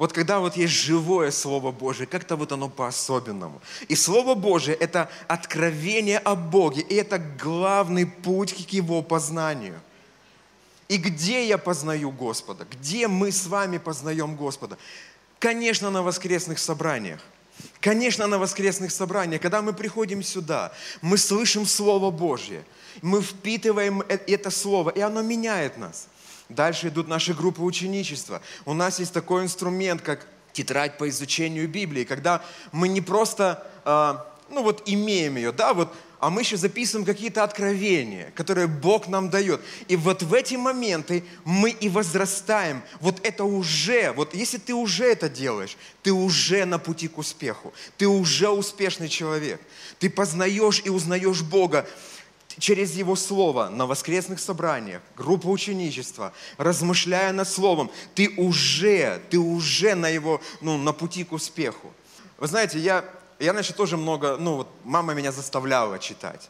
вот 0.01 0.13
когда 0.13 0.39
вот 0.39 0.57
есть 0.57 0.73
живое 0.73 1.29
Слово 1.29 1.71
Божие, 1.71 2.07
как-то 2.07 2.35
вот 2.35 2.51
оно 2.51 2.69
по-особенному. 2.69 3.61
И 3.87 3.95
Слово 3.95 4.33
Божие– 4.33 4.75
это 4.79 5.11
откровение 5.27 6.17
о 6.17 6.35
Боге, 6.35 6.81
и 6.81 6.95
это 6.95 7.19
главный 7.19 8.07
путь 8.07 8.51
к 8.51 8.69
Его 8.71 9.03
познанию. 9.03 9.79
И 10.87 10.97
где 10.97 11.47
я 11.47 11.59
познаю 11.59 12.09
Господа? 12.09 12.65
Где 12.65 13.07
мы 13.07 13.31
с 13.31 13.45
вами 13.45 13.77
познаем 13.77 14.35
Господа? 14.35 14.79
Конечно, 15.37 15.91
на 15.91 16.01
воскресных 16.01 16.57
собраниях. 16.57 17.21
Конечно, 17.79 18.25
на 18.25 18.39
воскресных 18.39 18.91
собраниях, 18.91 19.39
когда 19.39 19.61
мы 19.61 19.71
приходим 19.71 20.23
сюда, 20.23 20.73
мы 21.03 21.19
слышим 21.19 21.67
Слово 21.67 22.09
Божье, 22.09 22.63
мы 23.03 23.21
впитываем 23.21 24.01
э, 24.09 24.17
это 24.25 24.49
Слово, 24.49 24.89
и 24.89 24.99
оно 24.99 25.21
меняет 25.21 25.77
нас. 25.77 26.07
Дальше 26.55 26.89
идут 26.89 27.07
наши 27.07 27.33
группы 27.33 27.61
ученичества. 27.61 28.41
У 28.65 28.73
нас 28.73 28.99
есть 28.99 29.13
такой 29.13 29.43
инструмент, 29.43 30.01
как 30.01 30.27
тетрадь 30.53 30.97
по 30.97 31.07
изучению 31.09 31.67
Библии, 31.67 32.03
когда 32.03 32.43
мы 32.71 32.87
не 32.87 33.01
просто, 33.01 33.65
э, 33.85 34.15
ну 34.49 34.63
вот 34.63 34.83
имеем 34.85 35.37
ее, 35.37 35.51
да, 35.51 35.73
вот, 35.73 35.93
а 36.19 36.29
мы 36.29 36.41
еще 36.41 36.55
записываем 36.55 37.03
какие-то 37.03 37.43
откровения, 37.43 38.31
которые 38.35 38.67
Бог 38.67 39.07
нам 39.07 39.31
дает. 39.31 39.59
И 39.87 39.95
вот 39.95 40.21
в 40.21 40.35
эти 40.35 40.53
моменты 40.53 41.23
мы 41.45 41.71
и 41.71 41.89
возрастаем. 41.89 42.83
Вот 42.99 43.25
это 43.25 43.43
уже, 43.43 44.11
вот 44.11 44.35
если 44.35 44.59
ты 44.59 44.75
уже 44.75 45.05
это 45.05 45.29
делаешь, 45.29 45.75
ты 46.03 46.11
уже 46.11 46.65
на 46.65 46.77
пути 46.77 47.07
к 47.07 47.17
успеху. 47.17 47.73
Ты 47.97 48.07
уже 48.07 48.49
успешный 48.49 49.09
человек. 49.09 49.59
Ты 49.97 50.11
познаешь 50.11 50.83
и 50.85 50.91
узнаешь 50.91 51.41
Бога 51.41 51.87
через 52.59 52.95
Его 52.95 53.15
Слово 53.15 53.69
на 53.69 53.85
воскресных 53.85 54.39
собраниях, 54.39 55.01
группа 55.15 55.47
ученичества, 55.47 56.33
размышляя 56.57 57.33
над 57.33 57.47
Словом, 57.47 57.91
ты 58.15 58.29
уже, 58.37 59.21
ты 59.29 59.37
уже 59.37 59.95
на 59.95 60.07
Его, 60.07 60.41
ну, 60.61 60.77
на 60.77 60.93
пути 60.93 61.23
к 61.23 61.31
успеху. 61.31 61.91
Вы 62.37 62.47
знаете, 62.47 62.79
я, 62.79 63.05
я 63.39 63.53
раньше 63.53 63.73
тоже 63.73 63.97
много, 63.97 64.37
ну, 64.37 64.55
вот 64.57 64.67
мама 64.83 65.13
меня 65.13 65.31
заставляла 65.31 65.99
читать. 65.99 66.49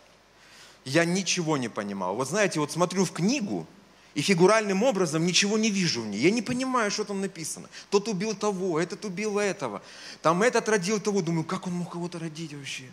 Я 0.86 1.06
ничего 1.06 1.58
не 1.58 1.70
понимал. 1.70 2.16
Вот 2.16 2.28
знаете, 2.30 2.60
вот 2.60 2.72
смотрю 2.72 3.06
в 3.06 3.12
книгу, 3.12 3.68
и 4.14 4.22
фигуральным 4.22 4.84
образом 4.84 5.26
ничего 5.26 5.58
не 5.58 5.70
вижу 5.70 6.02
в 6.02 6.08
ней. 6.08 6.20
Я 6.20 6.32
не 6.32 6.42
понимаю, 6.42 6.92
что 6.92 7.06
там 7.06 7.22
написано. 7.22 7.70
Тот 7.90 8.08
убил 8.08 8.36
того, 8.36 8.80
этот 8.80 9.06
убил 9.06 9.40
этого. 9.40 9.82
Там 10.22 10.44
этот 10.44 10.68
родил 10.68 11.00
того. 11.00 11.22
Думаю, 11.22 11.46
как 11.46 11.68
он 11.68 11.74
мог 11.74 11.94
кого-то 11.94 12.20
родить 12.20 12.54
вообще? 12.54 12.92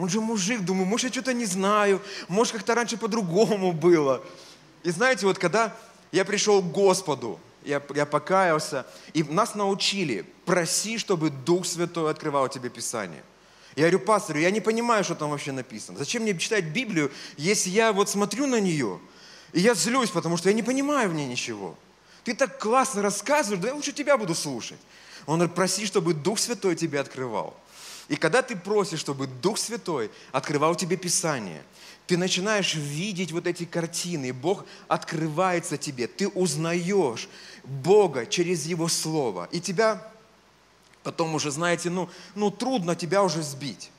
Он 0.00 0.08
же 0.08 0.22
мужик, 0.22 0.62
думаю, 0.62 0.86
может, 0.86 1.04
я 1.04 1.12
что-то 1.12 1.34
не 1.34 1.44
знаю, 1.44 2.00
может, 2.26 2.54
как-то 2.54 2.74
раньше 2.74 2.96
по-другому 2.96 3.72
было. 3.72 4.22
И 4.82 4.90
знаете, 4.90 5.26
вот 5.26 5.38
когда 5.38 5.76
я 6.10 6.24
пришел 6.24 6.62
к 6.62 6.72
Господу, 6.72 7.38
я, 7.66 7.82
я 7.94 8.06
покаялся, 8.06 8.86
и 9.12 9.22
нас 9.22 9.54
научили, 9.54 10.24
проси, 10.46 10.96
чтобы 10.96 11.28
Дух 11.28 11.66
Святой 11.66 12.10
открывал 12.10 12.48
тебе 12.48 12.70
Писание. 12.70 13.22
Я 13.76 13.82
говорю, 13.90 14.00
пастор, 14.00 14.38
я 14.38 14.50
не 14.50 14.62
понимаю, 14.62 15.04
что 15.04 15.14
там 15.14 15.30
вообще 15.30 15.52
написано. 15.52 15.98
Зачем 15.98 16.22
мне 16.22 16.36
читать 16.38 16.64
Библию, 16.64 17.12
если 17.36 17.68
я 17.68 17.92
вот 17.92 18.08
смотрю 18.08 18.46
на 18.46 18.58
нее, 18.58 18.98
и 19.52 19.60
я 19.60 19.74
злюсь, 19.74 20.08
потому 20.08 20.38
что 20.38 20.48
я 20.48 20.54
не 20.54 20.62
понимаю 20.62 21.10
в 21.10 21.14
ней 21.14 21.26
ничего. 21.26 21.76
Ты 22.24 22.34
так 22.34 22.58
классно 22.58 23.02
рассказываешь, 23.02 23.60
да 23.60 23.68
я 23.68 23.74
лучше 23.74 23.92
тебя 23.92 24.16
буду 24.16 24.34
слушать. 24.34 24.78
Он 25.26 25.40
говорит, 25.40 25.54
проси, 25.54 25.84
чтобы 25.84 26.14
Дух 26.14 26.38
Святой 26.38 26.74
тебе 26.74 27.00
открывал. 27.00 27.54
И 28.10 28.16
когда 28.16 28.42
ты 28.42 28.56
просишь, 28.56 28.98
чтобы 28.98 29.28
Дух 29.28 29.56
Святой 29.56 30.10
открывал 30.32 30.74
тебе 30.74 30.96
Писание, 30.96 31.62
ты 32.08 32.16
начинаешь 32.16 32.74
видеть 32.74 33.30
вот 33.30 33.46
эти 33.46 33.64
картины, 33.64 34.26
и 34.26 34.32
Бог 34.32 34.64
открывается 34.88 35.76
тебе, 35.76 36.08
ты 36.08 36.26
узнаешь 36.26 37.28
Бога 37.62 38.26
через 38.26 38.66
Его 38.66 38.88
Слово, 38.88 39.48
и 39.52 39.60
тебя 39.60 40.04
потом 41.04 41.36
уже, 41.36 41.52
знаете, 41.52 41.88
ну, 41.88 42.10
ну 42.34 42.50
трудно 42.50 42.96
тебя 42.96 43.22
уже 43.22 43.42
сбить. 43.42 43.92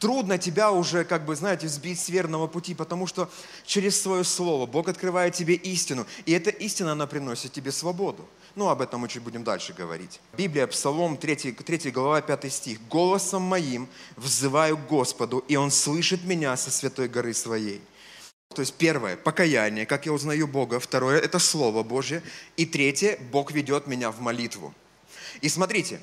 Трудно 0.00 0.38
тебя 0.38 0.72
уже, 0.72 1.04
как 1.04 1.24
бы, 1.24 1.36
знаете, 1.36 1.68
сбить 1.68 2.00
с 2.00 2.08
верного 2.08 2.48
пути, 2.48 2.74
потому 2.74 3.06
что 3.06 3.30
через 3.64 4.02
свое 4.02 4.24
слово 4.24 4.66
Бог 4.66 4.88
открывает 4.88 5.34
тебе 5.34 5.54
истину, 5.54 6.04
и 6.26 6.32
эта 6.32 6.50
истина, 6.50 6.92
она 6.92 7.06
приносит 7.06 7.52
тебе 7.52 7.70
свободу. 7.70 8.28
Ну, 8.54 8.68
об 8.68 8.82
этом 8.82 9.00
мы 9.00 9.08
чуть 9.08 9.22
будем 9.22 9.44
дальше 9.44 9.72
говорить. 9.72 10.20
Библия, 10.36 10.66
Псалом 10.66 11.16
3, 11.16 11.52
3 11.52 11.90
глава, 11.90 12.20
5 12.20 12.52
стих. 12.52 12.78
«Голосом 12.88 13.42
моим 13.42 13.88
взываю 14.16 14.76
к 14.76 14.86
Господу, 14.86 15.38
и 15.48 15.56
Он 15.56 15.70
слышит 15.70 16.24
меня 16.24 16.56
со 16.56 16.70
святой 16.70 17.08
горы 17.08 17.32
своей». 17.32 17.80
То 18.54 18.60
есть 18.60 18.74
первое– 18.74 19.16
покаяние, 19.24 19.86
как 19.86 20.04
я 20.04 20.12
узнаю 20.12 20.46
Бога. 20.46 20.78
Второе– 20.78 21.18
это 21.22 21.38
Слово 21.38 21.82
Божье. 21.82 22.22
И 22.58 22.66
третье– 22.66 23.18
Бог 23.32 23.52
ведет 23.52 23.86
меня 23.86 24.10
в 24.10 24.20
молитву. 24.20 24.74
И 25.40 25.48
смотрите, 25.48 26.00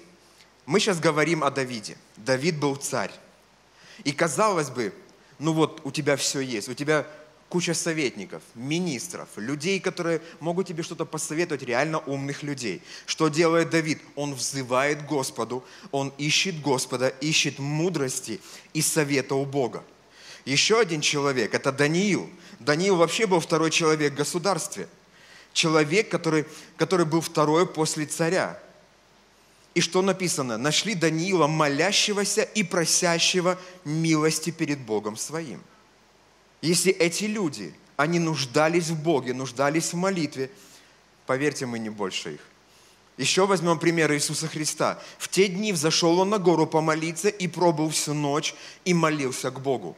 мы 0.66 0.80
сейчас 0.80 1.00
говорим 1.00 1.44
о 1.44 1.52
Давиде. 1.52 1.98
Давид 2.18 2.60
был 2.60 2.76
царь. 2.76 3.12
И 4.04 4.12
казалось 4.12 4.72
бы, 4.72 4.94
ну 5.38 5.54
вот 5.54 5.82
у 5.84 5.92
тебя 5.92 6.16
все 6.16 6.40
есть, 6.40 6.70
у 6.70 6.74
тебя 6.74 7.06
куча 7.50 7.74
советников, 7.74 8.44
министров, 8.54 9.28
людей, 9.36 9.80
которые 9.80 10.22
могут 10.40 10.68
тебе 10.68 10.84
что-то 10.84 11.06
посоветовать, 11.06 11.64
реально 11.64 12.00
умных 12.00 12.44
людей. 12.44 12.82
Что 13.08 13.28
делает 13.28 13.72
Давид? 13.72 14.02
Он 14.16 14.36
взывает 14.36 15.06
Господу, 15.06 15.66
он 15.92 16.14
ищет 16.20 16.62
Господа, 16.62 17.08
ищет 17.08 17.58
мудрости 17.60 18.40
и 18.74 18.82
совета 18.82 19.36
у 19.36 19.46
Бога. 19.46 19.84
Еще 20.46 20.80
один 20.80 21.02
человек– 21.02 21.54
это 21.56 21.72
Даниил. 21.72 22.30
Даниил 22.60 22.96
вообще 22.96 23.26
был 23.26 23.40
второй 23.40 23.72
человек 23.72 24.14
в 24.14 24.18
государстве. 24.18 24.88
Человек, 25.52 26.10
который, 26.10 26.46
который 26.78 27.06
был 27.06 27.22
второй 27.22 27.66
после 27.66 28.06
царя. 28.06 28.60
И 29.74 29.82
что 29.82 30.02
написано? 30.02 30.58
Нашли 30.58 30.94
Даниила, 30.94 31.48
молящегося 31.48 32.44
и 32.44 32.64
просящего 32.64 33.58
милости 33.84 34.52
перед 34.52 34.80
Богом 34.80 35.18
своим. 35.18 35.62
Если 36.62 36.92
эти 36.92 37.26
люди, 37.26 37.74
они 37.96 38.20
нуждались 38.20 38.90
в 38.90 39.02
Боге, 39.02 39.34
нуждались 39.34 39.94
в 39.94 39.96
молитве, 39.96 40.52
поверьте, 41.26 41.66
мы 41.66 41.80
не 41.80 41.90
больше 41.90 42.36
их. 42.36 42.42
Еще 43.18 43.46
возьмем 43.46 43.78
пример 43.80 44.14
Иисуса 44.14 44.48
Христа. 44.48 45.02
В 45.18 45.28
те 45.28 45.48
дни 45.48 45.74
взошел 45.74 46.20
Он 46.20 46.30
на 46.30 46.38
гору 46.38 46.66
помолиться 46.66 47.28
и 47.28 47.48
пробыл 47.48 47.90
всю 47.90 48.14
ночь 48.14 48.56
и 48.86 48.94
молился 48.94 49.52
к 49.52 49.60
Богу. 49.60 49.98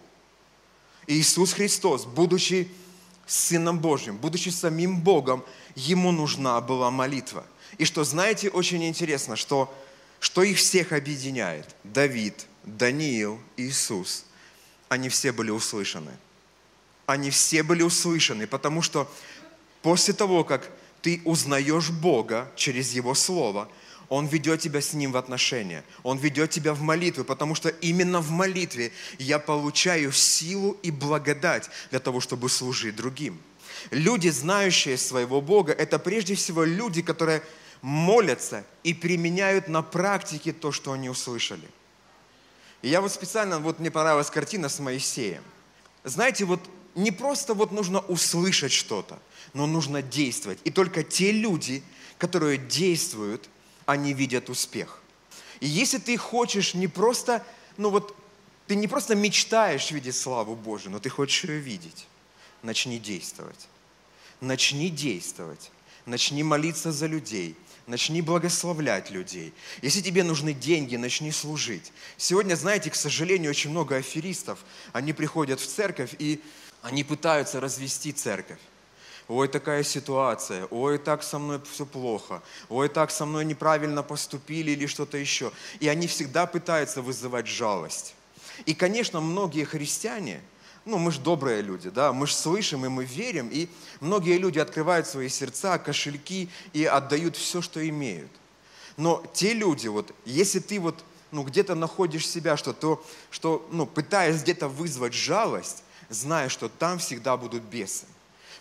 Иисус 1.06 1.54
Христос, 1.54 2.06
будучи 2.06 2.68
Сыном 3.28 3.80
Божьим, 3.80 4.18
будучи 4.18 4.50
самим 4.50 5.02
Богом, 5.02 5.44
Ему 5.76 6.12
нужна 6.12 6.60
была 6.62 6.90
молитва. 6.92 7.46
И 7.78 7.86
что, 7.86 8.04
знаете, 8.04 8.50
очень 8.50 8.84
интересно, 8.84 9.36
что, 9.36 9.74
что 10.20 10.44
их 10.44 10.58
всех 10.58 10.92
объединяет. 10.92 11.76
Давид, 11.84 12.48
Даниил, 12.64 13.40
Иисус. 13.58 14.26
Они 14.90 15.10
все 15.10 15.32
были 15.32 15.52
услышаны 15.52 16.12
они 17.12 17.30
все 17.30 17.64
были 17.64 17.84
услышаны, 17.84 18.48
потому 18.48 18.82
что 18.82 19.12
после 19.82 20.14
того, 20.14 20.44
как 20.44 20.70
ты 21.02 21.22
узнаешь 21.26 21.90
Бога 21.90 22.52
через 22.56 22.92
Его 22.92 23.14
Слово, 23.14 23.70
Он 24.10 24.28
ведет 24.28 24.62
тебя 24.62 24.82
с 24.82 24.94
Ним 24.94 25.12
в 25.12 25.18
отношения. 25.18 25.84
Он 26.04 26.18
ведет 26.18 26.52
тебя 26.52 26.74
в 26.74 26.82
молитву, 26.82 27.24
потому 27.24 27.56
что 27.56 27.70
именно 27.70 28.22
в 28.22 28.32
молитве 28.32 28.92
я 29.20 29.40
получаю 29.40 30.12
силу 30.12 30.78
и 30.84 30.92
благодать 30.92 31.70
для 31.90 32.00
того, 32.00 32.20
чтобы 32.20 32.50
служить 32.50 32.96
другим. 32.96 33.40
Люди, 33.90 34.30
знающие 34.30 34.98
своего 34.98 35.42
Бога, 35.42 35.74
это 35.74 35.98
прежде 35.98 36.36
всего 36.36 36.64
люди, 36.64 37.02
которые 37.02 37.42
молятся 37.82 38.64
и 38.84 38.94
применяют 38.94 39.68
на 39.68 39.82
практике 39.82 40.54
то, 40.54 40.72
что 40.72 40.92
они 40.92 41.10
услышали. 41.10 41.68
И 42.84 42.90
я 42.90 43.02
вот 43.02 43.12
специально, 43.12 43.60
вот 43.60 43.80
мне 43.80 43.90
понравилась 43.92 44.30
картина 44.30 44.70
с 44.70 44.80
Моисеем. 44.80 45.44
Знаете, 46.04 46.46
вот 46.46 46.60
не 46.96 47.12
просто 47.12 47.54
вот 47.54 47.72
нужно 47.72 48.00
услышать 48.00 48.72
что-то, 48.72 49.20
но 49.54 49.68
нужно 49.68 50.02
действовать. 50.02 50.60
И 50.64 50.72
только 50.72 51.04
те 51.04 51.32
люди, 51.32 51.84
которые 52.18 52.58
действуют, 52.58 53.50
они 53.86 54.14
видят 54.14 54.50
успех. 54.50 55.02
И 55.60 55.68
если 55.68 55.98
ты 55.98 56.18
хочешь 56.18 56.74
не 56.74 56.88
просто, 56.88 57.46
ну 57.78 57.90
вот, 57.90 58.16
ты 58.68 58.76
не 58.76 58.88
просто 58.88 59.16
мечтаешь 59.16 59.92
видеть 59.92 60.16
славу 60.16 60.56
Божию, 60.56 60.92
но 60.92 61.00
ты 61.00 61.10
хочешь 61.10 61.44
ее 61.44 61.60
видеть, 61.60 62.08
начни 62.64 63.00
действовать. 63.00 63.68
Начни 64.40 64.90
действовать. 64.90 65.72
Начни 66.06 66.42
молиться 66.42 66.92
за 66.92 67.06
людей. 67.06 67.56
Начни 67.88 68.22
благословлять 68.22 69.10
людей. 69.10 69.54
Если 69.82 70.02
тебе 70.02 70.24
нужны 70.24 70.54
деньги, 70.54 70.96
начни 70.96 71.32
служить. 71.32 71.92
Сегодня, 72.18 72.56
знаете, 72.56 72.90
к 72.90 72.96
сожалению, 72.96 73.50
очень 73.50 73.72
много 73.72 73.96
аферистов. 73.96 74.60
Они 74.94 75.14
приходят 75.14 75.60
в 75.60 75.68
церковь 75.68 76.16
и 76.20 76.42
они 76.82 77.04
пытаются 77.04 77.60
развести 77.60 78.12
церковь. 78.12 78.60
Ой, 79.28 79.48
такая 79.48 79.84
ситуация, 79.84 80.66
ой, 80.66 80.98
так 80.98 81.24
со 81.24 81.40
мной 81.40 81.62
все 81.72 81.86
плохо, 81.86 82.42
ой, 82.70 82.90
так 82.90 83.12
со 83.12 83.26
мной 83.26 83.46
неправильно 83.46 84.04
поступили 84.04 84.72
или 84.72 84.88
что-то 84.88 85.18
еще. 85.18 85.52
И 85.80 85.88
они 85.88 86.08
всегда 86.08 86.46
пытаются 86.46 87.02
вызывать 87.02 87.48
жалость. 87.48 88.16
И, 88.66 88.74
конечно, 88.74 89.22
многие 89.22 89.64
христиане, 89.64 90.42
ну, 90.86 90.98
мы 90.98 91.12
же 91.12 91.20
добрые 91.20 91.62
люди, 91.62 91.90
да, 91.90 92.12
мы 92.12 92.26
же 92.26 92.34
слышим 92.34 92.86
и 92.86 92.90
мы 92.90 93.06
верим, 93.06 93.50
и 93.52 93.70
многие 94.00 94.38
люди 94.38 94.60
открывают 94.60 95.08
свои 95.08 95.30
сердца, 95.30 95.78
кошельки 95.78 96.50
и 96.74 96.86
отдают 96.86 97.36
все, 97.38 97.62
что 97.62 97.88
имеют. 97.88 98.32
Но 98.98 99.24
те 99.34 99.54
люди, 99.54 99.88
вот, 99.88 100.14
если 100.26 100.60
ты 100.60 100.80
вот, 100.80 101.04
ну, 101.32 101.44
где-то 101.44 101.76
находишь 101.76 102.28
себя, 102.28 102.58
что, 102.58 102.74
то, 102.74 103.04
что 103.30 103.68
ну, 103.72 103.86
пытаясь 103.86 104.42
где-то 104.42 104.68
вызвать 104.68 105.14
жалость, 105.14 105.84
зная, 106.10 106.50
что 106.50 106.68
там 106.68 107.00
всегда 107.00 107.38
будут 107.38 107.64
бесы. 107.64 108.06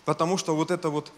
Потому 0.05 0.37
что 0.37 0.55
вот 0.55 0.71
это 0.71 0.89
вот, 0.89 1.11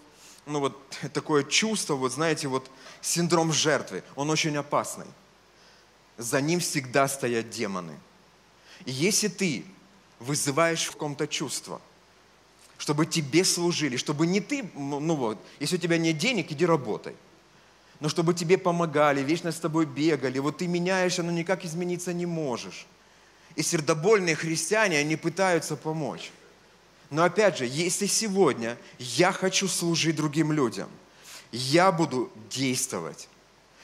ну 0.46 0.60
вот 0.60 0.78
такое 1.14 1.44
чувство, 1.44 1.96
вот 1.96 2.12
знаете, 2.12 2.48
вот 2.48 2.70
синдром 3.02 3.52
жертвы, 3.54 4.04
он 4.16 4.30
очень 4.30 4.56
опасный. 4.58 5.06
За 6.18 6.42
ним 6.42 6.60
всегда 6.60 7.08
стоят 7.08 7.50
демоны. 7.50 7.98
И 8.86 8.92
если 8.92 9.28
ты 9.28 9.66
вызываешь 10.24 10.86
в 10.86 10.96
ком-то 10.96 11.28
чувство, 11.28 11.82
чтобы 12.78 13.06
тебе 13.06 13.44
служили, 13.44 13.98
чтобы 13.98 14.26
не 14.26 14.42
ты, 14.42 14.70
ну 14.76 15.16
вот, 15.16 15.38
если 15.60 15.76
у 15.76 15.80
тебя 15.80 15.98
нет 15.98 16.18
денег, 16.18 16.52
иди 16.52 16.66
работай. 16.66 17.16
Но 18.00 18.10
чтобы 18.10 18.34
тебе 18.34 18.58
помогали, 18.58 19.22
вечно 19.22 19.52
с 19.52 19.60
тобой 19.60 19.86
бегали, 19.86 20.40
вот 20.40 20.58
ты 20.58 20.68
меняешься, 20.68 21.24
но 21.24 21.32
никак 21.32 21.64
измениться 21.64 22.12
не 22.12 22.26
можешь. 22.26 22.86
И 23.56 23.62
сердобольные 23.62 24.36
христиане, 24.36 24.98
они 24.98 25.16
пытаются 25.16 25.76
помочь. 25.76 26.32
Но 27.10 27.24
опять 27.24 27.60
же, 27.60 27.66
если 27.66 28.08
сегодня 28.08 28.78
я 28.98 29.32
хочу 29.32 29.68
служить 29.68 30.16
другим 30.16 30.52
людям, 30.52 30.90
я 31.52 31.92
буду 31.92 32.32
действовать. 32.50 33.30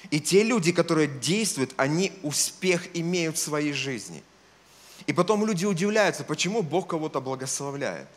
И 0.10 0.20
те 0.20 0.44
люди, 0.44 0.72
которые 0.72 1.08
действуют, 1.08 1.74
они 1.78 2.12
успех 2.24 2.88
имеют 2.96 3.38
в 3.38 3.42
своей 3.42 3.74
жизни. 3.74 4.24
И 5.08 5.14
потом 5.14 5.46
люди 5.46 5.66
удивляются, 5.66 6.24
почему 6.24 6.62
Бог 6.62 6.88
кого-то 6.88 7.22
благословляет. 7.22 8.08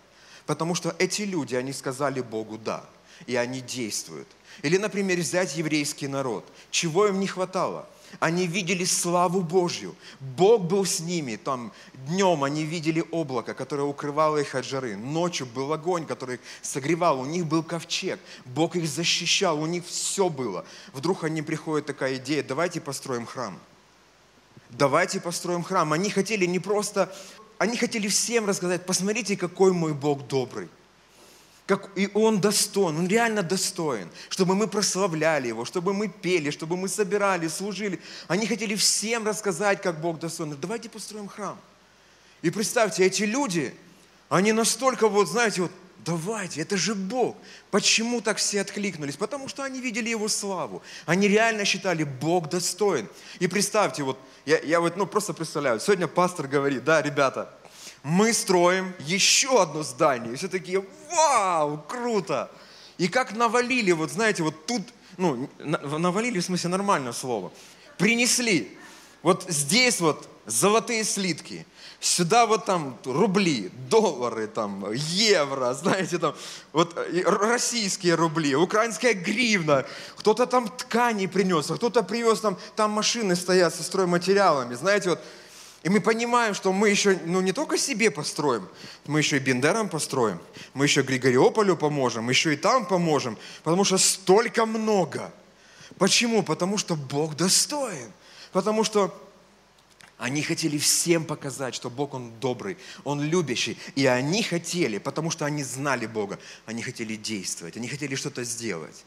Потому 0.47 0.75
что 0.75 0.95
эти 0.99 1.23
люди, 1.23 1.55
они 1.55 1.73
сказали 1.73 2.21
Богу 2.21 2.59
«да», 2.59 2.85
и 3.27 3.37
они 3.37 3.61
действуют. 3.61 4.29
Или, 4.62 4.77
например, 4.77 5.18
взять 5.18 5.57
еврейский 5.57 6.09
народ. 6.09 6.45
Чего 6.71 7.07
им 7.07 7.21
не 7.21 7.27
хватало? 7.27 7.88
Они 8.21 8.47
видели 8.47 8.85
славу 8.85 9.40
Божью. 9.40 9.95
Бог 10.21 10.62
был 10.62 10.85
с 10.85 11.01
ними. 11.01 11.37
Там 11.37 11.73
днем 12.09 12.45
они 12.45 12.64
видели 12.64 13.03
облако, 13.11 13.55
которое 13.55 13.85
укрывало 13.85 14.38
их 14.38 14.55
от 14.55 14.66
жары. 14.66 14.97
Ночью 14.97 15.47
был 15.47 15.73
огонь, 15.73 16.05
который 16.05 16.35
их 16.35 16.40
согревал. 16.61 17.21
У 17.21 17.25
них 17.25 17.47
был 17.47 17.62
ковчег. 17.62 18.21
Бог 18.45 18.77
их 18.77 18.87
защищал. 18.87 19.61
У 19.61 19.66
них 19.66 19.87
все 19.87 20.29
было. 20.29 20.66
Вдруг 20.92 21.25
они 21.25 21.40
приходит 21.42 21.87
такая 21.87 22.16
идея, 22.16 22.42
давайте 22.42 22.81
построим 22.81 23.25
храм. 23.25 23.59
Давайте 24.72 25.20
построим 25.20 25.62
храм. 25.62 25.92
Они 25.92 26.11
хотели 26.11 26.46
не 26.46 26.58
просто, 26.58 27.14
они 27.58 27.76
хотели 27.76 28.08
всем 28.08 28.46
рассказать, 28.46 28.85
посмотрите, 28.85 29.37
какой 29.37 29.72
мой 29.72 29.94
Бог 29.94 30.26
добрый 30.26 30.68
как 31.66 31.90
и 31.96 32.11
Он 32.14 32.40
достоин, 32.40 32.98
Он 32.98 33.06
реально 33.06 33.42
достоин, 33.42 34.11
чтобы 34.28 34.54
мы 34.54 34.66
прославляли 34.66 35.48
Его, 35.48 35.64
чтобы 35.64 35.94
мы 35.94 36.08
пели, 36.08 36.50
чтобы 36.50 36.76
мы 36.76 36.88
собирали, 36.88 37.48
служили. 37.48 38.00
Они 38.28 38.46
хотели 38.46 38.74
всем 38.74 39.26
рассказать, 39.26 39.80
как 39.80 40.00
Бог 40.00 40.18
достоин. 40.18 40.56
Давайте 40.61 40.88
построим 40.88 41.28
храм. 41.28 41.58
И 42.42 42.50
представьте, 42.50 43.04
эти 43.04 43.22
люди, 43.22 43.74
они 44.28 44.52
настолько 44.52 45.08
вот, 45.08 45.28
знаете, 45.28 45.62
вот, 45.62 45.72
давайте, 46.04 46.61
это 46.61 46.76
же 46.76 46.94
Бог. 46.94 47.37
Почему 47.70 48.20
так 48.20 48.38
все 48.38 48.61
откликнулись? 48.61 49.16
Потому 49.16 49.48
что 49.48 49.62
они 49.62 49.80
видели 49.80 50.11
Его 50.11 50.28
славу. 50.28 50.82
Они 51.06 51.28
реально 51.28 51.64
считали, 51.64 52.02
Бог 52.02 52.50
достоин. 52.50 53.08
И 53.38 53.46
представьте, 53.46 54.02
вот, 54.02 54.18
я, 54.44 54.59
я 54.61 54.81
вот, 54.81 54.96
ну, 54.96 55.07
просто 55.07 55.35
представляю, 55.35 55.81
сегодня 55.81 56.07
пастор 56.09 56.46
говорит, 56.48 56.85
да, 56.85 57.00
ребята, 57.02 57.52
мы 58.02 58.33
строим 58.33 58.92
еще 59.00 59.62
одно 59.62 59.83
здание. 59.83 60.33
И 60.33 60.37
все 60.37 60.48
такие, 60.48 60.85
вау, 61.11 61.85
круто. 61.88 62.50
И 62.98 63.09
как 63.09 63.33
навалили, 63.33 63.92
вот 63.92 64.11
знаете, 64.11 64.42
вот 64.42 64.66
тут, 64.66 64.83
ну, 65.16 65.48
навалили 65.59 66.40
в 66.40 66.44
смысле 66.44 66.70
нормальное 66.70 67.12
слово. 67.12 67.52
Принесли. 67.98 68.76
Вот 69.22 69.44
здесь 69.48 70.00
вот 70.00 70.28
золотые 70.46 71.05
слитки. 71.05 71.66
Сюда 72.00 72.46
вот 72.46 72.64
там 72.64 72.98
рубли, 73.05 73.70
доллары, 73.88 74.48
там, 74.48 74.90
евро, 74.92 75.72
знаете, 75.74 76.18
там, 76.18 76.35
вот 76.72 76.98
российские 77.24 78.16
рубли, 78.16 78.57
украинская 78.57 79.14
гривна, 79.14 79.87
кто-то 80.16 80.46
там 80.46 80.68
ткани 80.68 81.26
принес, 81.26 81.70
а 81.70 81.76
кто-то 81.76 82.02
привез 82.02 82.40
там, 82.40 82.59
там 82.74 82.90
машины 82.90 83.37
стоят 83.37 83.74
со 83.74 83.85
стройматериалами, 83.85 84.74
знаете, 84.74 85.11
вот 85.11 85.20
и 85.85 85.88
мы 85.88 86.00
понимаем, 86.00 86.55
что 86.55 86.72
мы 86.72 86.90
еще 86.90 87.18
ну, 87.24 87.40
не 87.40 87.52
только 87.52 87.76
себе 87.76 88.11
построим, 88.11 88.68
мы 89.07 89.18
еще 89.18 89.37
и 89.37 89.40
Бендерам 89.40 89.88
построим, 89.88 90.38
мы 90.74 90.85
еще 90.85 91.02
Григориополю 91.02 91.76
поможем, 91.76 92.28
еще 92.28 92.52
и 92.52 92.57
там 92.57 92.87
поможем, 92.87 93.37
потому 93.64 93.85
что 93.85 93.98
столько 93.98 94.64
много. 94.64 95.33
Почему? 95.98 96.42
Потому 96.42 96.78
что 96.78 96.94
Бог 96.94 97.37
достоин. 97.37 98.12
Потому 98.52 98.85
что 98.85 99.14
они 100.22 100.40
хотели 100.42 100.78
всем 100.78 101.24
показать, 101.24 101.74
что 101.74 101.90
Бог, 101.90 102.14
Он 102.14 102.30
добрый, 102.38 102.78
Он 103.02 103.20
любящий. 103.20 103.76
И 103.96 104.06
они 104.06 104.44
хотели, 104.44 104.98
потому 104.98 105.32
что 105.32 105.46
они 105.46 105.64
знали 105.64 106.06
Бога, 106.06 106.38
они 106.64 106.80
хотели 106.80 107.16
действовать, 107.16 107.76
они 107.76 107.88
хотели 107.88 108.14
что-то 108.14 108.44
сделать. 108.44 109.04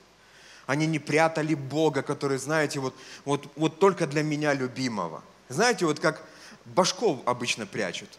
Они 0.65 0.85
не 0.85 0.99
прятали 0.99 1.53
Бога, 1.53 2.01
который, 2.01 2.37
знаете, 2.37 2.81
вот, 2.81 2.93
вот, 3.23 3.49
вот 3.55 3.79
только 3.79 4.07
для 4.07 4.23
меня 4.23 4.53
любимого. 4.53 5.23
Знаете, 5.47 5.85
вот 5.85 6.01
как 6.01 6.21
башков 6.65 7.21
обычно 7.25 7.65
прячут. 7.65 8.09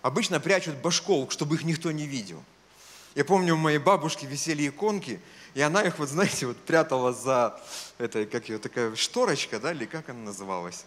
Обычно 0.00 0.40
прячут 0.40 0.76
башков, 0.76 1.30
чтобы 1.34 1.56
их 1.56 1.64
никто 1.64 1.92
не 1.92 2.06
видел. 2.06 2.42
Я 3.14 3.26
помню, 3.26 3.52
у 3.52 3.58
моей 3.58 3.76
бабушки 3.76 4.24
висели 4.24 4.66
иконки, 4.68 5.20
и 5.52 5.60
она 5.60 5.82
их, 5.82 5.98
вот 5.98 6.08
знаете, 6.08 6.46
вот 6.46 6.56
прятала 6.56 7.12
за 7.12 7.60
этой, 7.98 8.24
как 8.24 8.48
ее, 8.48 8.58
такая 8.58 8.96
шторочка, 8.96 9.60
да, 9.60 9.72
или 9.72 9.84
как 9.84 10.08
она 10.08 10.20
называлась? 10.20 10.86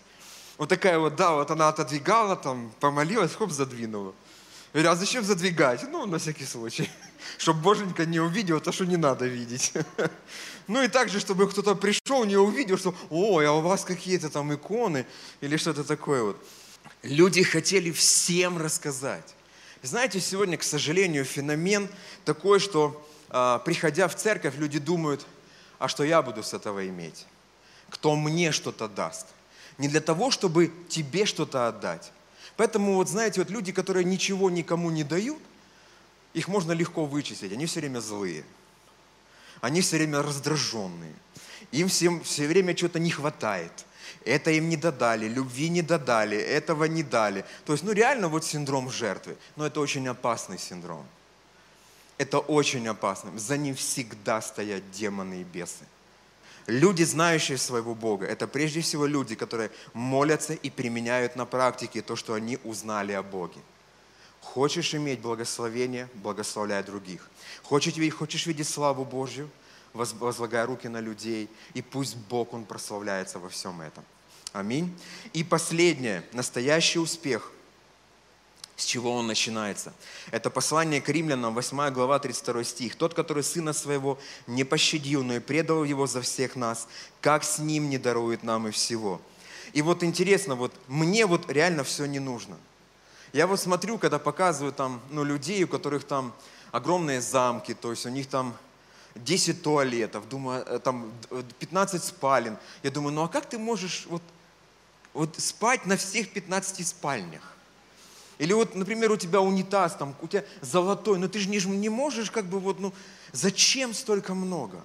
Вот 0.62 0.70
такая 0.70 1.00
вот, 1.00 1.16
да, 1.16 1.32
вот 1.32 1.50
она 1.50 1.70
отодвигала, 1.70 2.36
там, 2.36 2.72
помолилась, 2.80 3.34
хоп, 3.34 3.50
задвинула. 3.50 4.14
Я 4.76 4.82
говорю, 4.82 4.90
а 4.92 4.96
зачем 4.96 5.24
задвигать? 5.24 5.82
Ну, 5.90 6.06
на 6.06 6.20
всякий 6.20 6.46
случай. 6.46 6.88
Чтобы 7.40 7.62
боженька 7.62 8.06
не 8.06 8.20
увидел 8.20 8.62
то, 8.62 8.72
что 8.72 8.86
не 8.86 8.96
надо 8.96 9.26
видеть. 9.26 9.74
Ну 10.68 10.84
и 10.84 10.88
также, 10.88 11.20
чтобы 11.20 11.50
кто-то 11.50 11.74
пришел, 11.74 12.24
не 12.26 12.38
увидел, 12.38 12.78
что, 12.78 12.94
ой, 13.10 13.48
а 13.48 13.54
у 13.54 13.62
вас 13.62 13.84
какие-то 13.84 14.30
там 14.30 14.54
иконы 14.54 15.08
или 15.42 15.58
что-то 15.58 15.84
такое 15.84 16.22
вот. 16.22 16.38
Люди 17.02 17.42
хотели 17.42 17.92
всем 17.92 18.60
рассказать. 18.60 19.34
Знаете, 19.82 20.20
сегодня, 20.20 20.58
к 20.58 20.64
сожалению, 20.64 21.26
феномен 21.26 21.90
такой, 22.24 22.60
что 22.60 23.04
а, 23.30 23.58
приходя 23.58 24.08
в 24.08 24.16
церковь, 24.16 24.58
люди 24.58 24.78
думают, 24.78 25.26
а 25.80 25.88
что 25.88 26.04
я 26.04 26.22
буду 26.22 26.44
с 26.44 26.54
этого 26.54 26.88
иметь? 26.88 27.26
Кто 27.90 28.16
мне 28.16 28.52
что-то 28.52 28.88
даст? 28.88 29.26
Не 29.78 29.88
для 29.88 30.02
того, 30.02 30.32
чтобы 30.32 30.72
тебе 30.90 31.26
что-то 31.26 31.68
отдать. 31.68 32.12
Поэтому, 32.58 32.96
вот 32.96 33.10
знаете, 33.10 33.42
вот 33.42 33.50
люди, 33.50 33.72
которые 33.72 34.04
ничего 34.04 34.50
никому 34.50 34.92
не 34.92 35.04
дают, 35.04 35.40
их 36.34 36.48
можно 36.48 36.72
легко 36.72 37.06
вычислить, 37.06 37.52
они 37.52 37.66
все 37.66 37.80
время 37.80 38.00
злые 38.00 38.44
они 39.62 39.82
все 39.82 39.98
время 39.98 40.22
раздраженные. 40.22 41.14
Им 41.72 41.88
всем 41.88 42.22
все 42.24 42.48
время 42.48 42.74
чего-то 42.74 43.00
не 43.00 43.12
хватает. 43.12 43.72
Это 44.26 44.52
им 44.52 44.70
не 44.70 44.76
додали, 44.76 45.28
любви 45.28 45.70
не 45.70 45.82
додали, 45.82 46.38
этого 46.38 46.86
не 46.86 47.04
дали. 47.04 47.46
То 47.66 47.74
есть, 47.74 47.84
ну 47.84 47.92
реально 47.92 48.28
вот 48.28 48.44
синдром 48.44 48.92
жертвы. 48.92 49.38
Но 49.56 49.66
это 49.66 49.80
очень 49.80 50.08
опасный 50.08 50.58
синдром. 50.58 51.06
это 52.18 52.40
очень 52.40 52.88
опасно. 52.88 53.32
За 53.40 53.58
ним 53.58 53.76
всегда 53.76 54.42
стоят 54.42 54.92
демоны 54.92 55.42
и 55.42 55.44
бесы. 55.44 55.86
Люди, 56.72 57.04
знающие 57.04 57.58
своего 57.58 57.94
Бога, 57.94 58.26
это 58.26 58.48
прежде 58.48 58.80
всего 58.80 59.06
люди, 59.06 59.36
которые 59.36 59.72
молятся 59.94 60.54
и 60.54 60.70
применяют 60.70 61.36
на 61.36 61.46
практике 61.46 62.02
то, 62.02 62.16
что 62.16 62.34
они 62.34 62.58
узнали 62.64 63.12
о 63.12 63.22
Боге. 63.22 63.60
Хочешь 64.40 64.96
иметь 64.96 65.20
благословение, 65.20 66.08
благословляй 66.14 66.82
других. 66.82 67.30
Хочешь, 67.62 67.96
хочешь 68.14 68.46
видеть 68.46 68.70
славу 68.70 69.04
Божью, 69.04 69.50
возлагай 69.94 70.64
руки 70.64 70.88
на 70.88 71.02
людей, 71.02 71.50
и 71.74 71.82
пусть 71.82 72.16
Бог, 72.16 72.54
Он 72.54 72.64
прославляется 72.64 73.38
во 73.38 73.50
всем 73.50 73.82
этом. 73.82 74.06
Аминь. 74.54 74.98
И 75.34 75.44
последнее, 75.44 76.24
настоящий 76.32 77.00
успех– 77.00 77.52
с 78.82 78.86
чего 78.86 79.14
он 79.14 79.28
начинается. 79.28 79.94
Это 80.32 80.50
послание 80.50 81.02
к 81.02 81.10
римлянам, 81.10 81.54
8 81.54 81.92
глава, 81.92 82.18
32 82.18 82.64
стих. 82.64 82.96
«Тот, 82.96 83.14
который 83.14 83.44
сына 83.44 83.74
своего 83.74 84.18
не 84.48 84.64
пощадил, 84.64 85.24
но 85.24 85.36
и 85.36 85.40
предал 85.40 85.84
его 85.84 86.08
за 86.08 86.22
всех 86.22 86.56
нас, 86.56 86.88
как 87.22 87.44
с 87.44 87.60
ним 87.60 87.90
не 87.90 88.00
дарует 88.00 88.44
нам 88.44 88.68
и 88.68 88.72
всего». 88.72 89.22
И 89.74 89.84
вот 89.84 90.04
интересно, 90.04 90.56
вот 90.56 90.74
мне 90.88 91.28
вот 91.28 91.50
реально 91.50 91.84
все 91.84 92.06
не 92.06 92.20
нужно. 92.20 92.58
Я 93.34 93.46
вот 93.46 93.60
смотрю, 93.60 94.00
когда 94.00 94.18
показывают 94.18 94.76
там, 94.76 95.00
ну, 95.12 95.24
людей, 95.24 95.64
у 95.64 95.68
которых 95.68 96.04
там 96.04 96.34
огромные 96.72 97.22
замки, 97.22 97.74
то 97.74 97.92
есть 97.92 98.06
у 98.06 98.10
них 98.10 98.28
там 98.28 98.58
10 99.16 99.62
туалетов, 99.62 100.28
думаю, 100.28 100.66
э, 100.66 100.80
там 100.80 101.12
15 101.60 102.04
спален. 102.04 102.58
Я 102.82 102.90
думаю, 102.90 103.14
ну 103.14 103.24
а 103.24 103.28
как 103.28 103.46
ты 103.46 103.60
можешь 103.60 104.08
вот, 104.10 104.24
вот 105.14 105.40
спать 105.40 105.86
на 105.86 105.98
всех 105.98 106.34
15 106.34 106.88
спальнях? 106.88 107.52
Или 108.42 108.54
вот, 108.54 108.74
например, 108.74 109.12
у 109.12 109.18
тебя 109.18 109.40
унитаз, 109.40 109.96
там, 109.96 110.16
у 110.20 110.28
тебя 110.28 110.44
золотой, 110.62 111.20
но 111.20 111.28
ты 111.28 111.38
же 111.38 111.48
не, 111.48 111.60
не 111.60 111.90
можешь 111.90 112.32
как 112.32 112.46
бы 112.46 112.60
вот, 112.60 112.80
ну, 112.80 112.92
зачем 113.34 113.94
столько 113.94 114.34
много? 114.34 114.82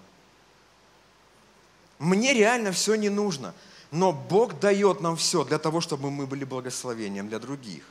Мне 1.98 2.34
реально 2.34 2.70
все 2.72 2.96
не 2.96 3.08
нужно. 3.08 3.54
Но 3.90 4.12
Бог 4.12 4.60
дает 4.60 5.00
нам 5.00 5.16
все 5.16 5.42
для 5.42 5.58
того, 5.58 5.80
чтобы 5.80 6.10
мы 6.10 6.26
были 6.26 6.44
благословением 6.44 7.30
для 7.30 7.38
других 7.38 7.84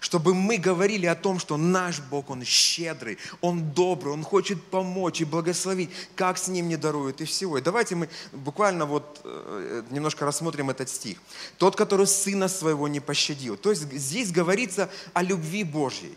чтобы 0.00 0.34
мы 0.34 0.56
говорили 0.56 1.06
о 1.06 1.14
том, 1.14 1.38
что 1.38 1.56
наш 1.56 2.00
Бог, 2.00 2.30
Он 2.30 2.42
щедрый, 2.44 3.18
Он 3.40 3.70
добрый, 3.72 4.12
Он 4.12 4.24
хочет 4.24 4.62
помочь 4.64 5.20
и 5.20 5.24
благословить, 5.24 5.90
как 6.16 6.38
с 6.38 6.48
Ним 6.48 6.68
не 6.68 6.76
дарует 6.76 7.20
и 7.20 7.26
всего. 7.26 7.58
И 7.58 7.60
давайте 7.60 7.94
мы 7.94 8.08
буквально 8.32 8.86
вот 8.86 9.20
э, 9.24 9.82
немножко 9.90 10.24
рассмотрим 10.24 10.70
этот 10.70 10.88
стих. 10.88 11.18
Тот, 11.58 11.76
который 11.76 12.06
Сына 12.06 12.48
Своего 12.48 12.88
не 12.88 13.00
пощадил. 13.00 13.56
То 13.56 13.70
есть 13.70 13.92
здесь 13.92 14.32
говорится 14.32 14.90
о 15.12 15.22
любви 15.22 15.64
Божьей. 15.64 16.16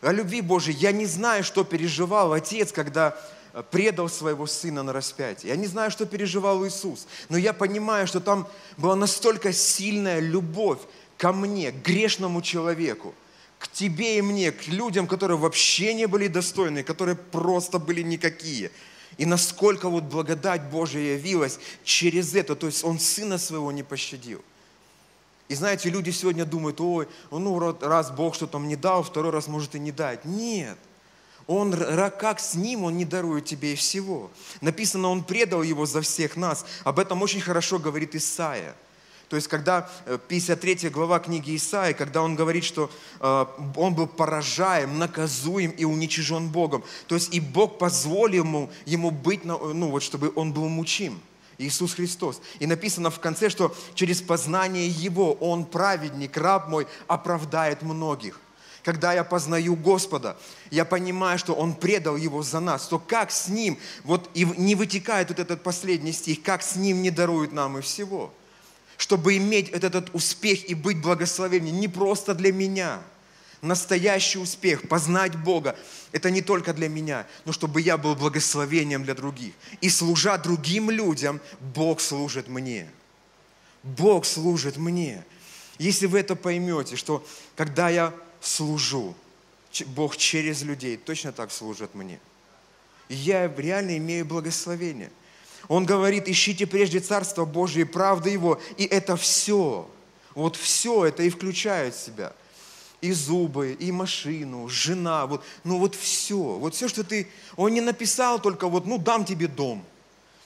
О 0.00 0.12
любви 0.12 0.40
Божьей. 0.40 0.74
Я 0.74 0.92
не 0.92 1.06
знаю, 1.06 1.42
что 1.42 1.64
переживал 1.64 2.32
Отец, 2.32 2.70
когда 2.70 3.16
э, 3.52 3.62
предал 3.72 4.08
своего 4.08 4.46
сына 4.46 4.84
на 4.84 4.92
распятие. 4.92 5.50
Я 5.50 5.56
не 5.56 5.66
знаю, 5.66 5.90
что 5.90 6.06
переживал 6.06 6.64
Иисус, 6.64 7.08
но 7.28 7.36
я 7.36 7.52
понимаю, 7.52 8.06
что 8.06 8.20
там 8.20 8.46
была 8.76 8.94
настолько 8.94 9.52
сильная 9.52 10.20
любовь, 10.20 10.78
ко 11.16 11.32
мне, 11.32 11.72
к 11.72 11.76
грешному 11.76 12.42
человеку, 12.42 13.14
к 13.58 13.68
тебе 13.68 14.18
и 14.18 14.22
мне, 14.22 14.52
к 14.52 14.66
людям, 14.66 15.06
которые 15.06 15.38
вообще 15.38 15.94
не 15.94 16.06
были 16.06 16.28
достойны, 16.28 16.82
которые 16.82 17.16
просто 17.16 17.78
были 17.78 18.02
никакие. 18.02 18.70
И 19.16 19.24
насколько 19.24 19.88
вот 19.88 20.04
благодать 20.04 20.70
Божия 20.70 21.14
явилась 21.14 21.58
через 21.84 22.34
это, 22.34 22.54
то 22.54 22.66
есть 22.66 22.84
Он 22.84 22.98
Сына 22.98 23.38
Своего 23.38 23.72
не 23.72 23.82
пощадил. 23.82 24.42
И 25.48 25.54
знаете, 25.54 25.90
люди 25.90 26.10
сегодня 26.10 26.44
думают, 26.44 26.80
ой, 26.80 27.08
ну 27.30 27.76
раз 27.80 28.10
Бог 28.10 28.34
что-то 28.34 28.58
мне 28.58 28.76
дал, 28.76 29.02
второй 29.02 29.30
раз 29.30 29.46
может 29.46 29.74
и 29.74 29.78
не 29.78 29.92
дать. 29.92 30.24
Нет. 30.24 30.76
Он, 31.46 31.72
как 32.18 32.40
с 32.40 32.56
ним, 32.56 32.82
он 32.82 32.96
не 32.96 33.04
дарует 33.04 33.44
тебе 33.44 33.72
и 33.72 33.76
всего. 33.76 34.30
Написано, 34.60 35.08
он 35.08 35.22
предал 35.22 35.62
его 35.62 35.86
за 35.86 36.00
всех 36.00 36.36
нас. 36.36 36.66
Об 36.82 36.98
этом 36.98 37.22
очень 37.22 37.40
хорошо 37.40 37.78
говорит 37.78 38.16
Исаия. 38.16 38.74
То 39.28 39.34
есть, 39.34 39.48
когда 39.48 39.88
53 40.28 40.78
э, 40.82 40.90
глава 40.90 41.18
книги 41.18 41.56
Исаи, 41.56 41.94
когда 41.94 42.22
он 42.22 42.36
говорит, 42.36 42.62
что 42.62 42.90
э, 43.20 43.46
он 43.74 43.94
был 43.94 44.06
поражаем, 44.06 44.98
наказуем 44.98 45.72
и 45.72 45.84
уничижен 45.84 46.48
Богом. 46.48 46.84
То 47.08 47.16
есть, 47.16 47.34
и 47.34 47.40
Бог 47.40 47.78
позволил 47.78 48.44
ему, 48.44 48.70
ему 48.84 49.10
быть, 49.10 49.44
ну 49.44 49.90
вот, 49.90 50.02
чтобы 50.02 50.32
он 50.36 50.52
был 50.52 50.68
мучим. 50.68 51.20
Иисус 51.58 51.94
Христос. 51.94 52.42
И 52.58 52.66
написано 52.66 53.10
в 53.10 53.18
конце, 53.18 53.48
что 53.48 53.74
через 53.94 54.20
познание 54.20 54.88
Его 54.88 55.32
Он, 55.32 55.64
праведник, 55.64 56.36
раб 56.36 56.68
мой, 56.68 56.86
оправдает 57.06 57.80
многих. 57.80 58.38
Когда 58.84 59.14
я 59.14 59.24
познаю 59.24 59.74
Господа, 59.74 60.36
я 60.70 60.84
понимаю, 60.84 61.38
что 61.38 61.54
Он 61.54 61.72
предал 61.72 62.16
Его 62.16 62.42
за 62.42 62.60
нас, 62.60 62.86
то 62.86 62.98
как 62.98 63.30
с 63.30 63.48
Ним, 63.48 63.78
вот 64.04 64.28
и 64.34 64.44
не 64.44 64.74
вытекает 64.74 65.30
вот 65.30 65.38
этот 65.38 65.62
последний 65.62 66.12
стих, 66.12 66.42
как 66.42 66.62
с 66.62 66.76
Ним 66.76 67.00
не 67.00 67.10
дарует 67.10 67.52
нам 67.52 67.78
и 67.78 67.80
всего– 67.80 68.30
чтобы 68.96 69.36
иметь 69.36 69.68
этот 69.70 70.14
успех 70.14 70.64
и 70.68 70.74
быть 70.74 71.00
благословением 71.00 71.78
не 71.78 71.88
просто 71.88 72.34
для 72.34 72.52
меня. 72.52 73.02
Настоящий 73.62 74.38
успех, 74.38 74.88
познать 74.88 75.34
Бога, 75.36 75.76
это 76.12 76.30
не 76.30 76.42
только 76.42 76.72
для 76.72 76.88
меня, 76.88 77.26
но 77.44 77.52
чтобы 77.52 77.80
я 77.80 77.96
был 77.96 78.14
благословением 78.14 79.02
для 79.02 79.14
других. 79.14 79.54
И 79.80 79.88
служа 79.88 80.36
другим 80.38 80.90
людям, 80.90 81.40
Бог 81.60 82.00
служит 82.00 82.48
мне. 82.48 82.88
Бог 83.82 84.24
служит 84.26 84.76
мне. 84.76 85.24
Если 85.78 86.06
вы 86.06 86.20
это 86.20 86.36
поймете, 86.36 86.96
что 86.96 87.26
когда 87.54 87.88
я 87.88 88.14
служу, 88.40 89.14
Бог 89.86 90.16
через 90.16 90.62
людей 90.62 90.96
точно 90.96 91.32
так 91.32 91.50
служит 91.50 91.94
мне. 91.94 92.20
И 93.08 93.14
я 93.14 93.48
реально 93.48 93.96
имею 93.96 94.24
благословение– 94.26 95.10
он 95.68 95.84
говорит, 95.84 96.28
ищите 96.28 96.66
прежде 96.66 97.00
Царство 97.00 97.44
Божие 97.44 97.84
и 97.84 97.88
правды 97.88 98.30
Его, 98.30 98.60
и 98.76 98.84
это 98.84 99.16
все, 99.16 99.88
вот 100.34 100.56
все 100.56 101.06
это 101.06 101.22
и 101.22 101.30
включает 101.30 101.94
в 101.94 102.00
себя. 102.00 102.32
И 103.02 103.12
зубы, 103.12 103.76
и 103.78 103.92
машину, 103.92 104.68
жена, 104.68 105.26
вот, 105.26 105.44
ну 105.64 105.78
вот 105.78 105.94
все, 105.94 106.36
вот 106.36 106.74
все, 106.74 106.88
что 106.88 107.04
ты, 107.04 107.28
он 107.56 107.74
не 107.74 107.82
написал 107.82 108.40
только 108.40 108.68
вот, 108.68 108.86
ну 108.86 108.96
дам 108.96 109.24
тебе 109.24 109.48
дом, 109.48 109.84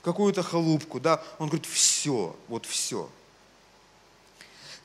какую-то 0.02 0.42
халупку, 0.42 0.98
да, 0.98 1.22
он 1.38 1.48
говорит, 1.48 1.66
все, 1.66 2.37
вот 2.48 2.66
все. 2.66 3.09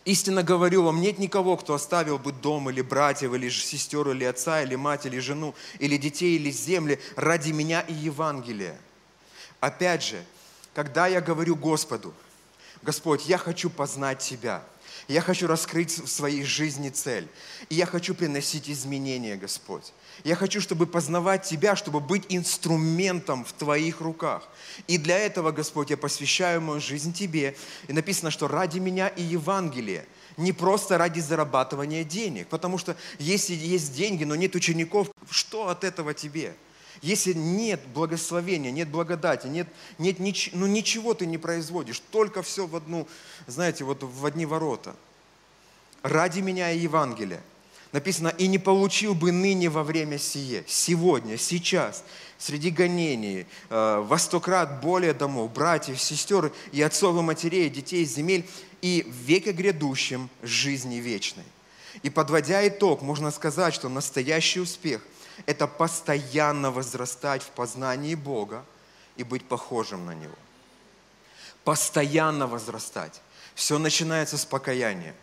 Истинно 0.06 0.44
говорю 0.44 0.84
вам, 0.84 1.02
нет 1.02 1.18
никого, 1.18 1.58
кто 1.58 1.74
оставил 1.74 2.20
бы 2.20 2.32
дом 2.32 2.70
или 2.70 2.82
братьев, 2.82 3.34
или 3.34 3.50
сестер, 3.50 4.08
или 4.12 4.24
отца, 4.24 4.62
или 4.62 4.76
мать, 4.76 5.08
или 5.08 5.18
жену, 5.18 5.56
или 5.80 5.98
детей, 5.98 6.36
или 6.36 6.52
земли 6.52 7.00
ради 7.16 7.52
меня 7.52 7.82
и 7.82 7.94
Евангелия 7.94 8.78
Опять 9.60 10.04
же, 10.04 10.24
когда 10.74 11.08
я 11.08 11.22
говорю 11.22 11.56
Господу, 11.56 12.14
Господь, 12.82 13.26
я 13.26 13.38
хочу 13.38 13.70
познать 13.70 14.20
Тебя, 14.20 14.64
я 15.08 15.22
хочу 15.22 15.48
раскрыть 15.48 15.98
в 15.98 16.08
своей 16.08 16.44
жизни 16.44 16.90
цель, 16.90 17.28
и 17.70 17.76
я 17.76 17.86
хочу 17.86 18.16
приносить 18.16 18.70
изменения, 18.70 19.36
Господь. 19.36 19.94
Я 20.24 20.36
хочу, 20.36 20.62
чтобы 20.62 20.88
познавать 20.88 21.44
Тебя, 21.44 21.76
чтобы 21.76 22.00
быть 22.00 22.26
инструментом 22.30 23.46
в 23.46 23.54
Твоих 23.54 24.02
руках. 24.02 24.48
И 24.88 24.98
для 24.98 25.18
этого, 25.20 25.52
Господь, 25.52 25.90
я 25.90 25.98
посвящаю 25.98 26.62
мою 26.62 26.80
жизнь 26.80 27.14
Тебе. 27.14 27.56
И 27.88 27.94
написано, 27.94 28.32
что 28.32 28.48
ради 28.48 28.80
меня 28.80 29.08
и 29.08 29.22
Евангелие, 29.22 30.06
не 30.38 30.52
просто 30.52 30.98
ради 30.98 31.20
зарабатывания 31.20 32.04
денег. 32.04 32.48
Потому 32.48 32.78
что 32.78 32.96
если 33.20 33.54
есть 33.54 33.94
деньги, 33.94 34.24
но 34.24 34.36
нет 34.36 34.56
учеников, 34.56 35.10
что 35.30 35.70
от 35.70 35.84
этого 35.84 36.14
тебе? 36.14 36.56
Если 37.02 37.34
нет 37.34 37.82
благословения, 37.94 38.72
нет 38.72 38.90
благодати, 38.90 39.48
нет, 39.48 39.68
нет 39.98 40.20
нич, 40.20 40.50
ну 40.54 40.66
ничего 40.66 41.14
ты 41.14 41.26
не 41.26 41.38
производишь, 41.38 42.02
только 42.12 42.42
все 42.42 42.68
в 42.68 42.76
одну, 42.76 43.08
знаете, 43.48 43.84
вот 43.84 44.04
в 44.04 44.26
одни 44.26 44.46
ворота. 44.46 44.96
Ради 46.04 46.40
меня 46.40 46.72
и 46.72 46.80
Евангелия. 46.80 47.42
Написано, 47.92 48.28
и 48.28 48.48
не 48.48 48.58
получил 48.58 49.16
бы 49.16 49.32
ныне 49.32 49.70
во 49.70 49.84
время 49.84 50.18
сие, 50.18 50.66
сегодня, 50.68 51.38
сейчас, 51.38 52.04
среди 52.38 52.70
гонений, 52.70 53.46
э, 53.70 54.04
во 54.06 54.18
сто 54.18 54.42
крат 54.42 54.82
более 54.82 55.14
домов, 55.14 55.54
братьев, 55.54 56.02
сестер 56.02 56.52
и 56.74 56.82
отцов 56.82 57.16
и 57.18 57.22
матерей, 57.22 57.70
детей, 57.70 58.04
земель, 58.04 58.46
и 58.82 59.06
в 59.08 59.16
веке 59.26 59.54
грядущем 59.54 60.30
жизни 60.44 60.96
вечной. 60.96 61.46
И 62.04 62.10
подводя 62.10 62.68
итог, 62.68 63.02
можно 63.02 63.32
сказать, 63.32 63.74
что 63.74 63.88
настоящий 63.88 64.60
успех– 64.60 65.02
это 65.46 65.68
постоянно 65.68 66.72
возрастать 66.72 67.44
в 67.44 67.50
познании 67.50 68.16
Бога 68.16 68.66
и 69.16 69.24
быть 69.24 69.48
похожим 69.48 70.06
на 70.06 70.14
Него. 70.14 70.36
Постоянно 71.64 72.48
возрастать. 72.48 73.22
Все 73.54 73.78
начинается 73.78 74.38
с 74.38 74.46
покаяния. 74.46 75.16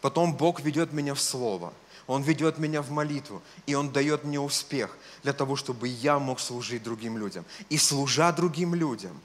Потом 0.00 0.34
Бог 0.34 0.60
ведет 0.60 0.92
меня 0.92 1.14
в 1.14 1.20
Слово. 1.20 1.72
Он 2.06 2.22
ведет 2.22 2.58
меня 2.58 2.82
в 2.82 2.90
молитву, 2.90 3.40
и 3.66 3.74
Он 3.74 3.90
дает 3.90 4.24
мне 4.24 4.40
успех 4.40 4.96
для 5.22 5.32
того, 5.32 5.56
чтобы 5.56 5.88
я 5.88 6.18
мог 6.18 6.40
служить 6.40 6.82
другим 6.82 7.16
людям. 7.18 7.44
И 7.68 7.78
служа 7.78 8.32
другим 8.32 8.74
людям, 8.74 9.20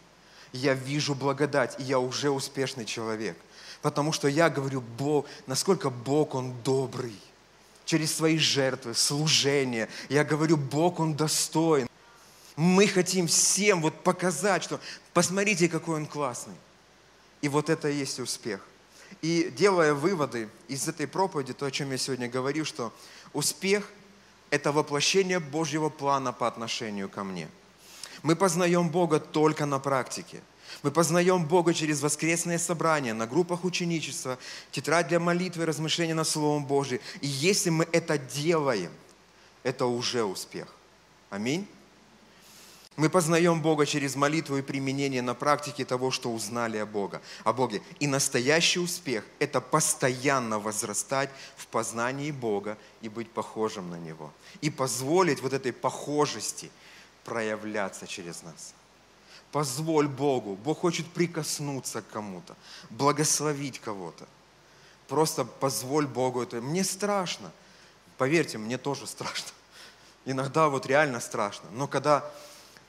я 0.52 0.74
вижу 0.74 1.16
благодать, 1.16 1.80
и 1.80 1.84
я 1.84 2.00
уже 2.00 2.30
успешный 2.30 2.86
человек. 2.86 3.38
Потому 3.82 4.12
что 4.12 4.28
я 4.28 4.50
говорю, 4.50 4.82
Бог, 4.82 5.26
насколько 5.48 5.90
Бог, 5.90 6.36
Он 6.36 6.54
добрый– 6.64 7.16
через 7.86 8.16
свои 8.16 8.38
жертвы, 8.38 8.94
служение. 8.94 9.90
Я 10.10 10.24
говорю, 10.24 10.58
Бог, 10.58 11.00
Он 11.00 11.16
достоин. 11.16 11.88
Мы 12.56 12.88
хотим 12.88 13.28
всем 13.28 13.82
вот 13.82 14.04
показать, 14.04 14.64
что 14.64 14.80
посмотрите, 15.14 15.70
какой 15.70 15.98
Он 15.98 16.06
классный. 16.06 16.56
И 17.42 17.48
вот 17.48 17.70
это 17.70 17.90
и 17.90 17.96
есть 17.96 18.20
успех. 18.20 18.66
И 19.22 19.54
делая 19.56 19.94
выводы 19.94 20.50
из 20.68 20.88
этой 20.88 21.08
проповеди, 21.08 21.54
то, 21.54 21.66
о 21.66 21.72
чем 21.72 21.92
я 21.92 21.98
сегодня 21.98 22.28
говорю, 22.28 22.66
что 22.66 22.94
успех– 23.34 23.90
это 24.50 24.72
воплощение 24.72 25.40
Божьего 25.40 25.90
плана 25.90 26.34
по 26.34 26.48
отношению 26.48 27.10
ко 27.10 27.24
мне. 27.24 27.48
Мы 28.24 28.36
познаем 28.36 28.90
Бога 28.90 29.20
только 29.20 29.66
на 29.66 29.80
практике– 29.80 30.42
мы 30.84 30.92
познаем 30.92 31.46
Бога 31.46 31.74
через 31.74 32.02
воскресные 32.02 32.60
собрания, 32.60 33.14
на 33.14 33.28
группах 33.28 33.64
ученичества, 33.64 34.38
тетрадь 34.72 35.08
для 35.08 35.20
молитвы, 35.20 35.66
размышления 35.66 36.16
над 36.16 36.28
Словом 36.28 36.66
Божьим. 36.66 37.00
И 37.22 37.28
если 37.28 37.70
мы 37.70 37.88
это 37.92 38.18
делаем, 38.18 38.92
это 39.64 39.86
уже 39.86 40.24
успех. 40.24 40.68
Аминь. 41.30 41.68
Мы 42.98 43.10
познаем 43.10 43.62
Бога 43.62 43.86
через 43.86 44.16
молитву 44.16 44.58
и 44.58 44.62
применение 44.62 45.22
на 45.22 45.34
практике 45.34 45.84
того, 45.84 46.12
что 46.12 46.32
узнали 46.32 46.78
о, 46.78 46.86
Бога, 46.86 47.22
о 47.44 47.52
Боге. 47.52 47.82
И 48.00 48.08
настоящий 48.08 48.80
успех– 48.80 49.26
это 49.40 49.60
постоянно 49.60 50.60
возрастать 50.60 51.30
в 51.58 51.68
познании 51.68 52.32
Бога 52.32 52.78
и 53.02 53.10
быть 53.10 53.30
похожим 53.30 53.90
на 53.90 54.00
Него. 54.00 54.32
И 54.62 54.70
позволить 54.70 55.42
вот 55.42 55.52
этой 55.52 55.74
похожести 55.74 56.72
проявляться 57.26 58.08
через 58.08 58.44
нас. 58.44 58.74
Позволь 59.56 60.10
Богу. 60.10 60.58
Бог 60.58 60.80
хочет 60.80 61.06
прикоснуться 61.08 62.02
к 62.02 62.10
кому-то, 62.10 62.58
благословить 62.90 63.80
кого-то. 63.80 64.26
Просто 65.08 65.46
позволь 65.46 66.08
Богу 66.08 66.42
это. 66.42 66.60
Мне 66.60 66.84
страшно. 66.84 67.54
Поверьте, 68.18 68.58
мне 68.58 68.78
тоже 68.78 69.08
страшно. 69.08 69.48
Иногда 70.26 70.68
вот 70.68 70.86
реально 70.86 71.22
страшно. 71.22 71.70
Но 71.72 71.88
когда 71.88 72.30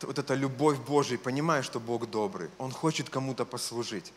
вот 0.00 0.18
эта 0.18 0.34
любовь 0.34 0.78
Божия, 0.78 1.18
понимаешь, 1.18 1.66
что 1.66 1.78
Бог 1.78 2.10
добрый, 2.10 2.50
Он 2.58 2.72
хочет 2.72 3.10
кому-то 3.10 3.44
послужить, 3.44 4.12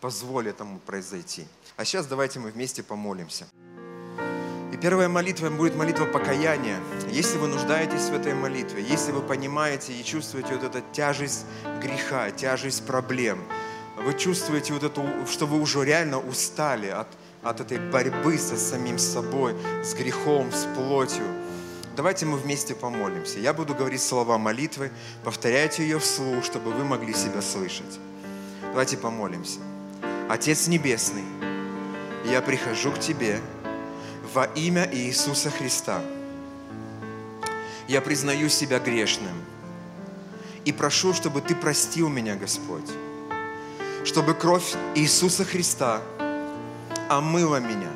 позволь 0.00 0.48
этому 0.48 0.80
произойти. 0.80 1.46
А 1.76 1.84
сейчас 1.84 2.06
давайте 2.08 2.40
мы 2.40 2.50
вместе 2.50 2.82
помолимся. 2.82 3.46
И 4.72 4.76
первая 4.78 5.08
молитва 5.08 5.50
будет 5.50 5.76
молитва 5.76 6.06
покаяния. 6.06 6.80
Если 7.10 7.36
вы 7.36 7.46
нуждаетесь 7.46 8.08
в 8.08 8.14
этой 8.14 8.32
молитве, 8.32 8.82
если 8.82 9.12
вы 9.12 9.20
понимаете 9.20 9.92
и 9.92 10.02
чувствуете 10.02 10.54
вот 10.54 10.64
эту 10.64 10.82
тяжесть 10.92 11.44
греха, 11.82 12.30
тяжесть 12.30 12.86
проблем, 12.86 13.38
вы 14.02 14.14
чувствуете 14.14 14.72
вот 14.72 14.82
эту, 14.82 15.04
что 15.30 15.46
вы 15.46 15.60
уже 15.60 15.84
реально 15.84 16.18
устали 16.18 16.88
от, 16.88 17.08
от 17.42 17.60
этой 17.60 17.78
борьбы 17.90 18.38
со 18.38 18.56
самим 18.56 18.98
собой, 18.98 19.54
с 19.84 19.92
грехом, 19.92 20.50
с 20.50 20.66
плотью, 20.74 21.26
давайте 21.94 22.24
мы 22.24 22.38
вместе 22.38 22.74
помолимся. 22.74 23.40
Я 23.40 23.52
буду 23.52 23.74
говорить 23.74 24.00
слова 24.00 24.38
молитвы, 24.38 24.90
повторяйте 25.22 25.82
ее 25.82 25.98
вслух, 25.98 26.44
чтобы 26.44 26.72
вы 26.72 26.84
могли 26.84 27.12
себя 27.12 27.42
слышать. 27.42 28.00
Давайте 28.62 28.96
помолимся. 28.96 29.60
Отец 30.30 30.66
Небесный, 30.66 31.24
я 32.24 32.40
прихожу 32.40 32.90
к 32.92 32.98
Тебе, 32.98 33.38
во 34.32 34.44
имя 34.54 34.88
Иисуса 34.90 35.50
Христа. 35.50 36.00
Я 37.86 38.00
признаю 38.00 38.48
себя 38.48 38.78
грешным 38.78 39.34
и 40.64 40.72
прошу, 40.72 41.12
чтобы 41.12 41.40
Ты 41.40 41.54
простил 41.54 42.08
меня, 42.08 42.36
Господь, 42.36 42.88
чтобы 44.04 44.34
кровь 44.34 44.74
Иисуса 44.94 45.44
Христа 45.44 46.00
омыла 47.08 47.56
меня 47.56 47.90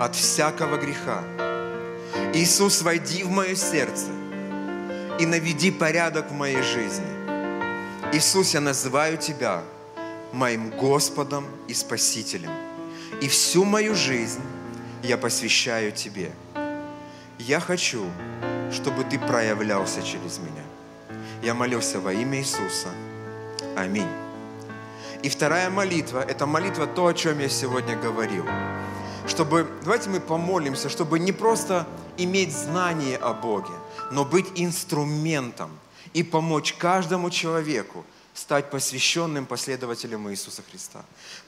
от 0.00 0.16
всякого 0.16 0.76
греха. 0.76 1.22
Иисус, 2.34 2.82
войди 2.82 3.22
в 3.22 3.30
мое 3.30 3.54
сердце 3.54 4.06
и 5.20 5.26
наведи 5.26 5.70
порядок 5.70 6.30
в 6.30 6.34
моей 6.34 6.62
жизни. 6.62 7.06
Иисус, 8.12 8.54
я 8.54 8.60
называю 8.60 9.18
Тебя 9.18 9.62
моим 10.32 10.70
Господом 10.70 11.46
и 11.68 11.74
Спасителем. 11.74 12.50
И 13.20 13.28
всю 13.28 13.64
мою 13.64 13.94
жизнь 13.94 14.40
я 15.06 15.16
посвящаю 15.16 15.92
Тебе. 15.92 16.32
Я 17.38 17.60
хочу, 17.60 18.04
чтобы 18.72 19.04
Ты 19.04 19.18
проявлялся 19.18 20.02
через 20.02 20.38
меня. 20.38 20.64
Я 21.42 21.54
молился 21.54 22.00
во 22.00 22.12
имя 22.12 22.38
Иисуса. 22.38 22.88
Аминь. 23.76 24.08
И 25.22 25.28
вторая 25.28 25.70
молитва, 25.70 26.24
это 26.26 26.46
молитва 26.46 26.86
то, 26.86 27.06
о 27.06 27.14
чем 27.14 27.38
я 27.38 27.48
сегодня 27.48 27.96
говорил. 27.96 28.44
Чтобы, 29.26 29.66
давайте 29.82 30.10
мы 30.10 30.20
помолимся, 30.20 30.88
чтобы 30.88 31.18
не 31.18 31.32
просто 31.32 31.86
иметь 32.16 32.52
знание 32.52 33.16
о 33.16 33.32
Боге, 33.32 33.74
но 34.12 34.24
быть 34.24 34.46
инструментом 34.54 35.70
и 36.14 36.22
помочь 36.22 36.74
каждому 36.74 37.30
человеку 37.30 38.04
стать 38.34 38.70
посвященным 38.70 39.46
последователем 39.46 40.30
Иисуса 40.30 40.62
Христа. 40.70 41.04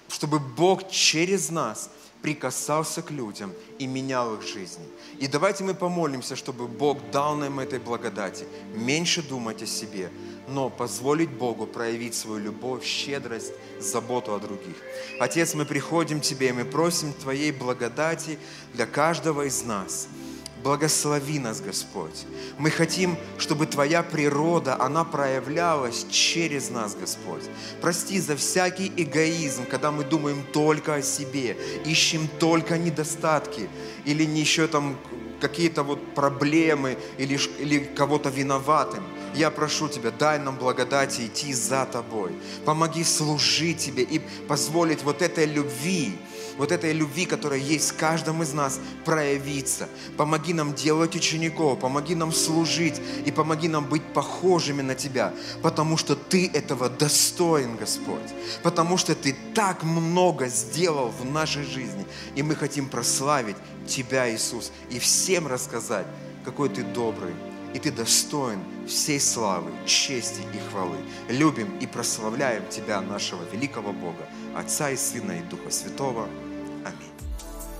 Чтобы 0.08 0.38
Бог 0.38 0.90
через 0.90 1.50
нас 1.50 1.90
прикасался 2.22 3.02
к 3.02 3.10
людям 3.10 3.52
и 3.78 3.86
менял 3.86 4.34
их 4.34 4.42
жизни. 4.42 4.84
И 5.18 5.26
давайте 5.28 5.64
мы 5.64 5.74
помолимся, 5.74 6.36
чтобы 6.36 6.66
Бог 6.66 6.98
дал 7.10 7.36
нам 7.36 7.60
этой 7.60 7.78
благодати. 7.78 8.44
Меньше 8.74 9.22
думать 9.22 9.62
о 9.62 9.66
себе, 9.66 10.10
но 10.48 10.70
позволить 10.70 11.30
Богу 11.30 11.66
проявить 11.66 12.14
свою 12.14 12.38
любовь, 12.38 12.84
щедрость, 12.84 13.52
заботу 13.80 14.34
о 14.34 14.38
других. 14.38 14.76
Отец, 15.20 15.54
мы 15.54 15.64
приходим 15.64 16.20
к 16.20 16.24
Тебе, 16.24 16.48
и 16.48 16.52
мы 16.52 16.64
просим 16.64 17.12
Твоей 17.12 17.52
благодати 17.52 18.38
для 18.74 18.86
каждого 18.86 19.42
из 19.42 19.64
нас– 19.64 20.08
Благослови 20.62 21.38
нас, 21.38 21.60
Господь. 21.60 22.26
Мы 22.58 22.70
хотим, 22.70 23.16
чтобы 23.38 23.66
Твоя 23.66 24.02
природа, 24.02 24.80
она 24.80 25.04
проявлялась 25.04 26.06
через 26.10 26.70
нас, 26.70 26.96
Господь. 26.96 27.44
Прости 27.80 28.18
за 28.20 28.36
всякий 28.36 28.92
эгоизм, 28.96 29.66
когда 29.66 29.92
мы 29.92 30.02
думаем 30.02 30.42
только 30.52 30.96
о 30.96 31.02
себе, 31.02 31.56
ищем 31.84 32.28
только 32.40 32.76
недостатки 32.76 33.68
или 34.04 34.24
еще 34.24 34.66
там 34.66 34.96
какие-то 35.40 35.84
вот 35.84 36.14
проблемы 36.14 36.98
или, 37.18 37.38
или 37.58 37.78
кого-то 37.78 38.28
виноватым. 38.28 39.04
Я 39.34 39.50
прошу 39.50 39.88
Тебя, 39.88 40.10
дай 40.10 40.38
нам 40.38 40.56
благодати 40.56 41.26
идти 41.26 41.52
за 41.54 41.86
Тобой. 41.86 42.32
Помоги 42.64 43.04
служить 43.04 43.78
Тебе 43.78 44.02
и 44.02 44.20
позволить 44.48 45.02
вот 45.04 45.22
этой 45.22 45.46
любви, 45.46 46.18
вот 46.58 46.72
этой 46.72 46.92
любви, 46.92 47.24
которая 47.24 47.60
есть 47.60 47.92
в 47.92 47.96
каждом 47.96 48.42
из 48.42 48.52
нас, 48.52 48.80
проявиться. 49.04 49.88
Помоги 50.16 50.52
нам 50.52 50.74
делать 50.74 51.14
учеников, 51.14 51.78
помоги 51.78 52.14
нам 52.14 52.32
служить 52.32 53.00
и 53.24 53.30
помоги 53.30 53.68
нам 53.68 53.86
быть 53.86 54.02
похожими 54.12 54.82
на 54.82 54.94
Тебя, 54.94 55.32
потому 55.62 55.96
что 55.96 56.16
Ты 56.16 56.50
этого 56.52 56.90
достоин, 56.90 57.76
Господь, 57.76 58.34
потому 58.62 58.98
что 58.98 59.14
Ты 59.14 59.34
так 59.54 59.84
много 59.84 60.48
сделал 60.48 61.08
в 61.08 61.24
нашей 61.24 61.62
жизни, 61.62 62.04
и 62.34 62.42
мы 62.42 62.56
хотим 62.56 62.88
прославить 62.88 63.56
Тебя, 63.86 64.28
Иисус, 64.30 64.72
и 64.90 64.98
всем 64.98 65.46
рассказать, 65.46 66.06
какой 66.44 66.68
Ты 66.68 66.82
добрый, 66.82 67.34
и 67.74 67.78
Ты 67.78 67.92
достоин 67.92 68.58
всей 68.88 69.20
славы, 69.20 69.70
чести 69.86 70.40
и 70.54 70.70
хвалы. 70.70 70.96
Любим 71.28 71.78
и 71.78 71.86
прославляем 71.86 72.66
Тебя, 72.68 73.00
нашего 73.00 73.42
великого 73.52 73.92
Бога, 73.92 74.26
Отца 74.56 74.90
и 74.90 74.96
Сына 74.96 75.32
и 75.32 75.42
Духа 75.42 75.70
Святого. 75.70 76.28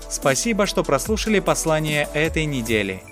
Спасибо, 0.09 0.65
что 0.65 0.83
прослушали 0.83 1.39
послание 1.39 2.09
этой 2.13 2.45
недели. 2.45 3.03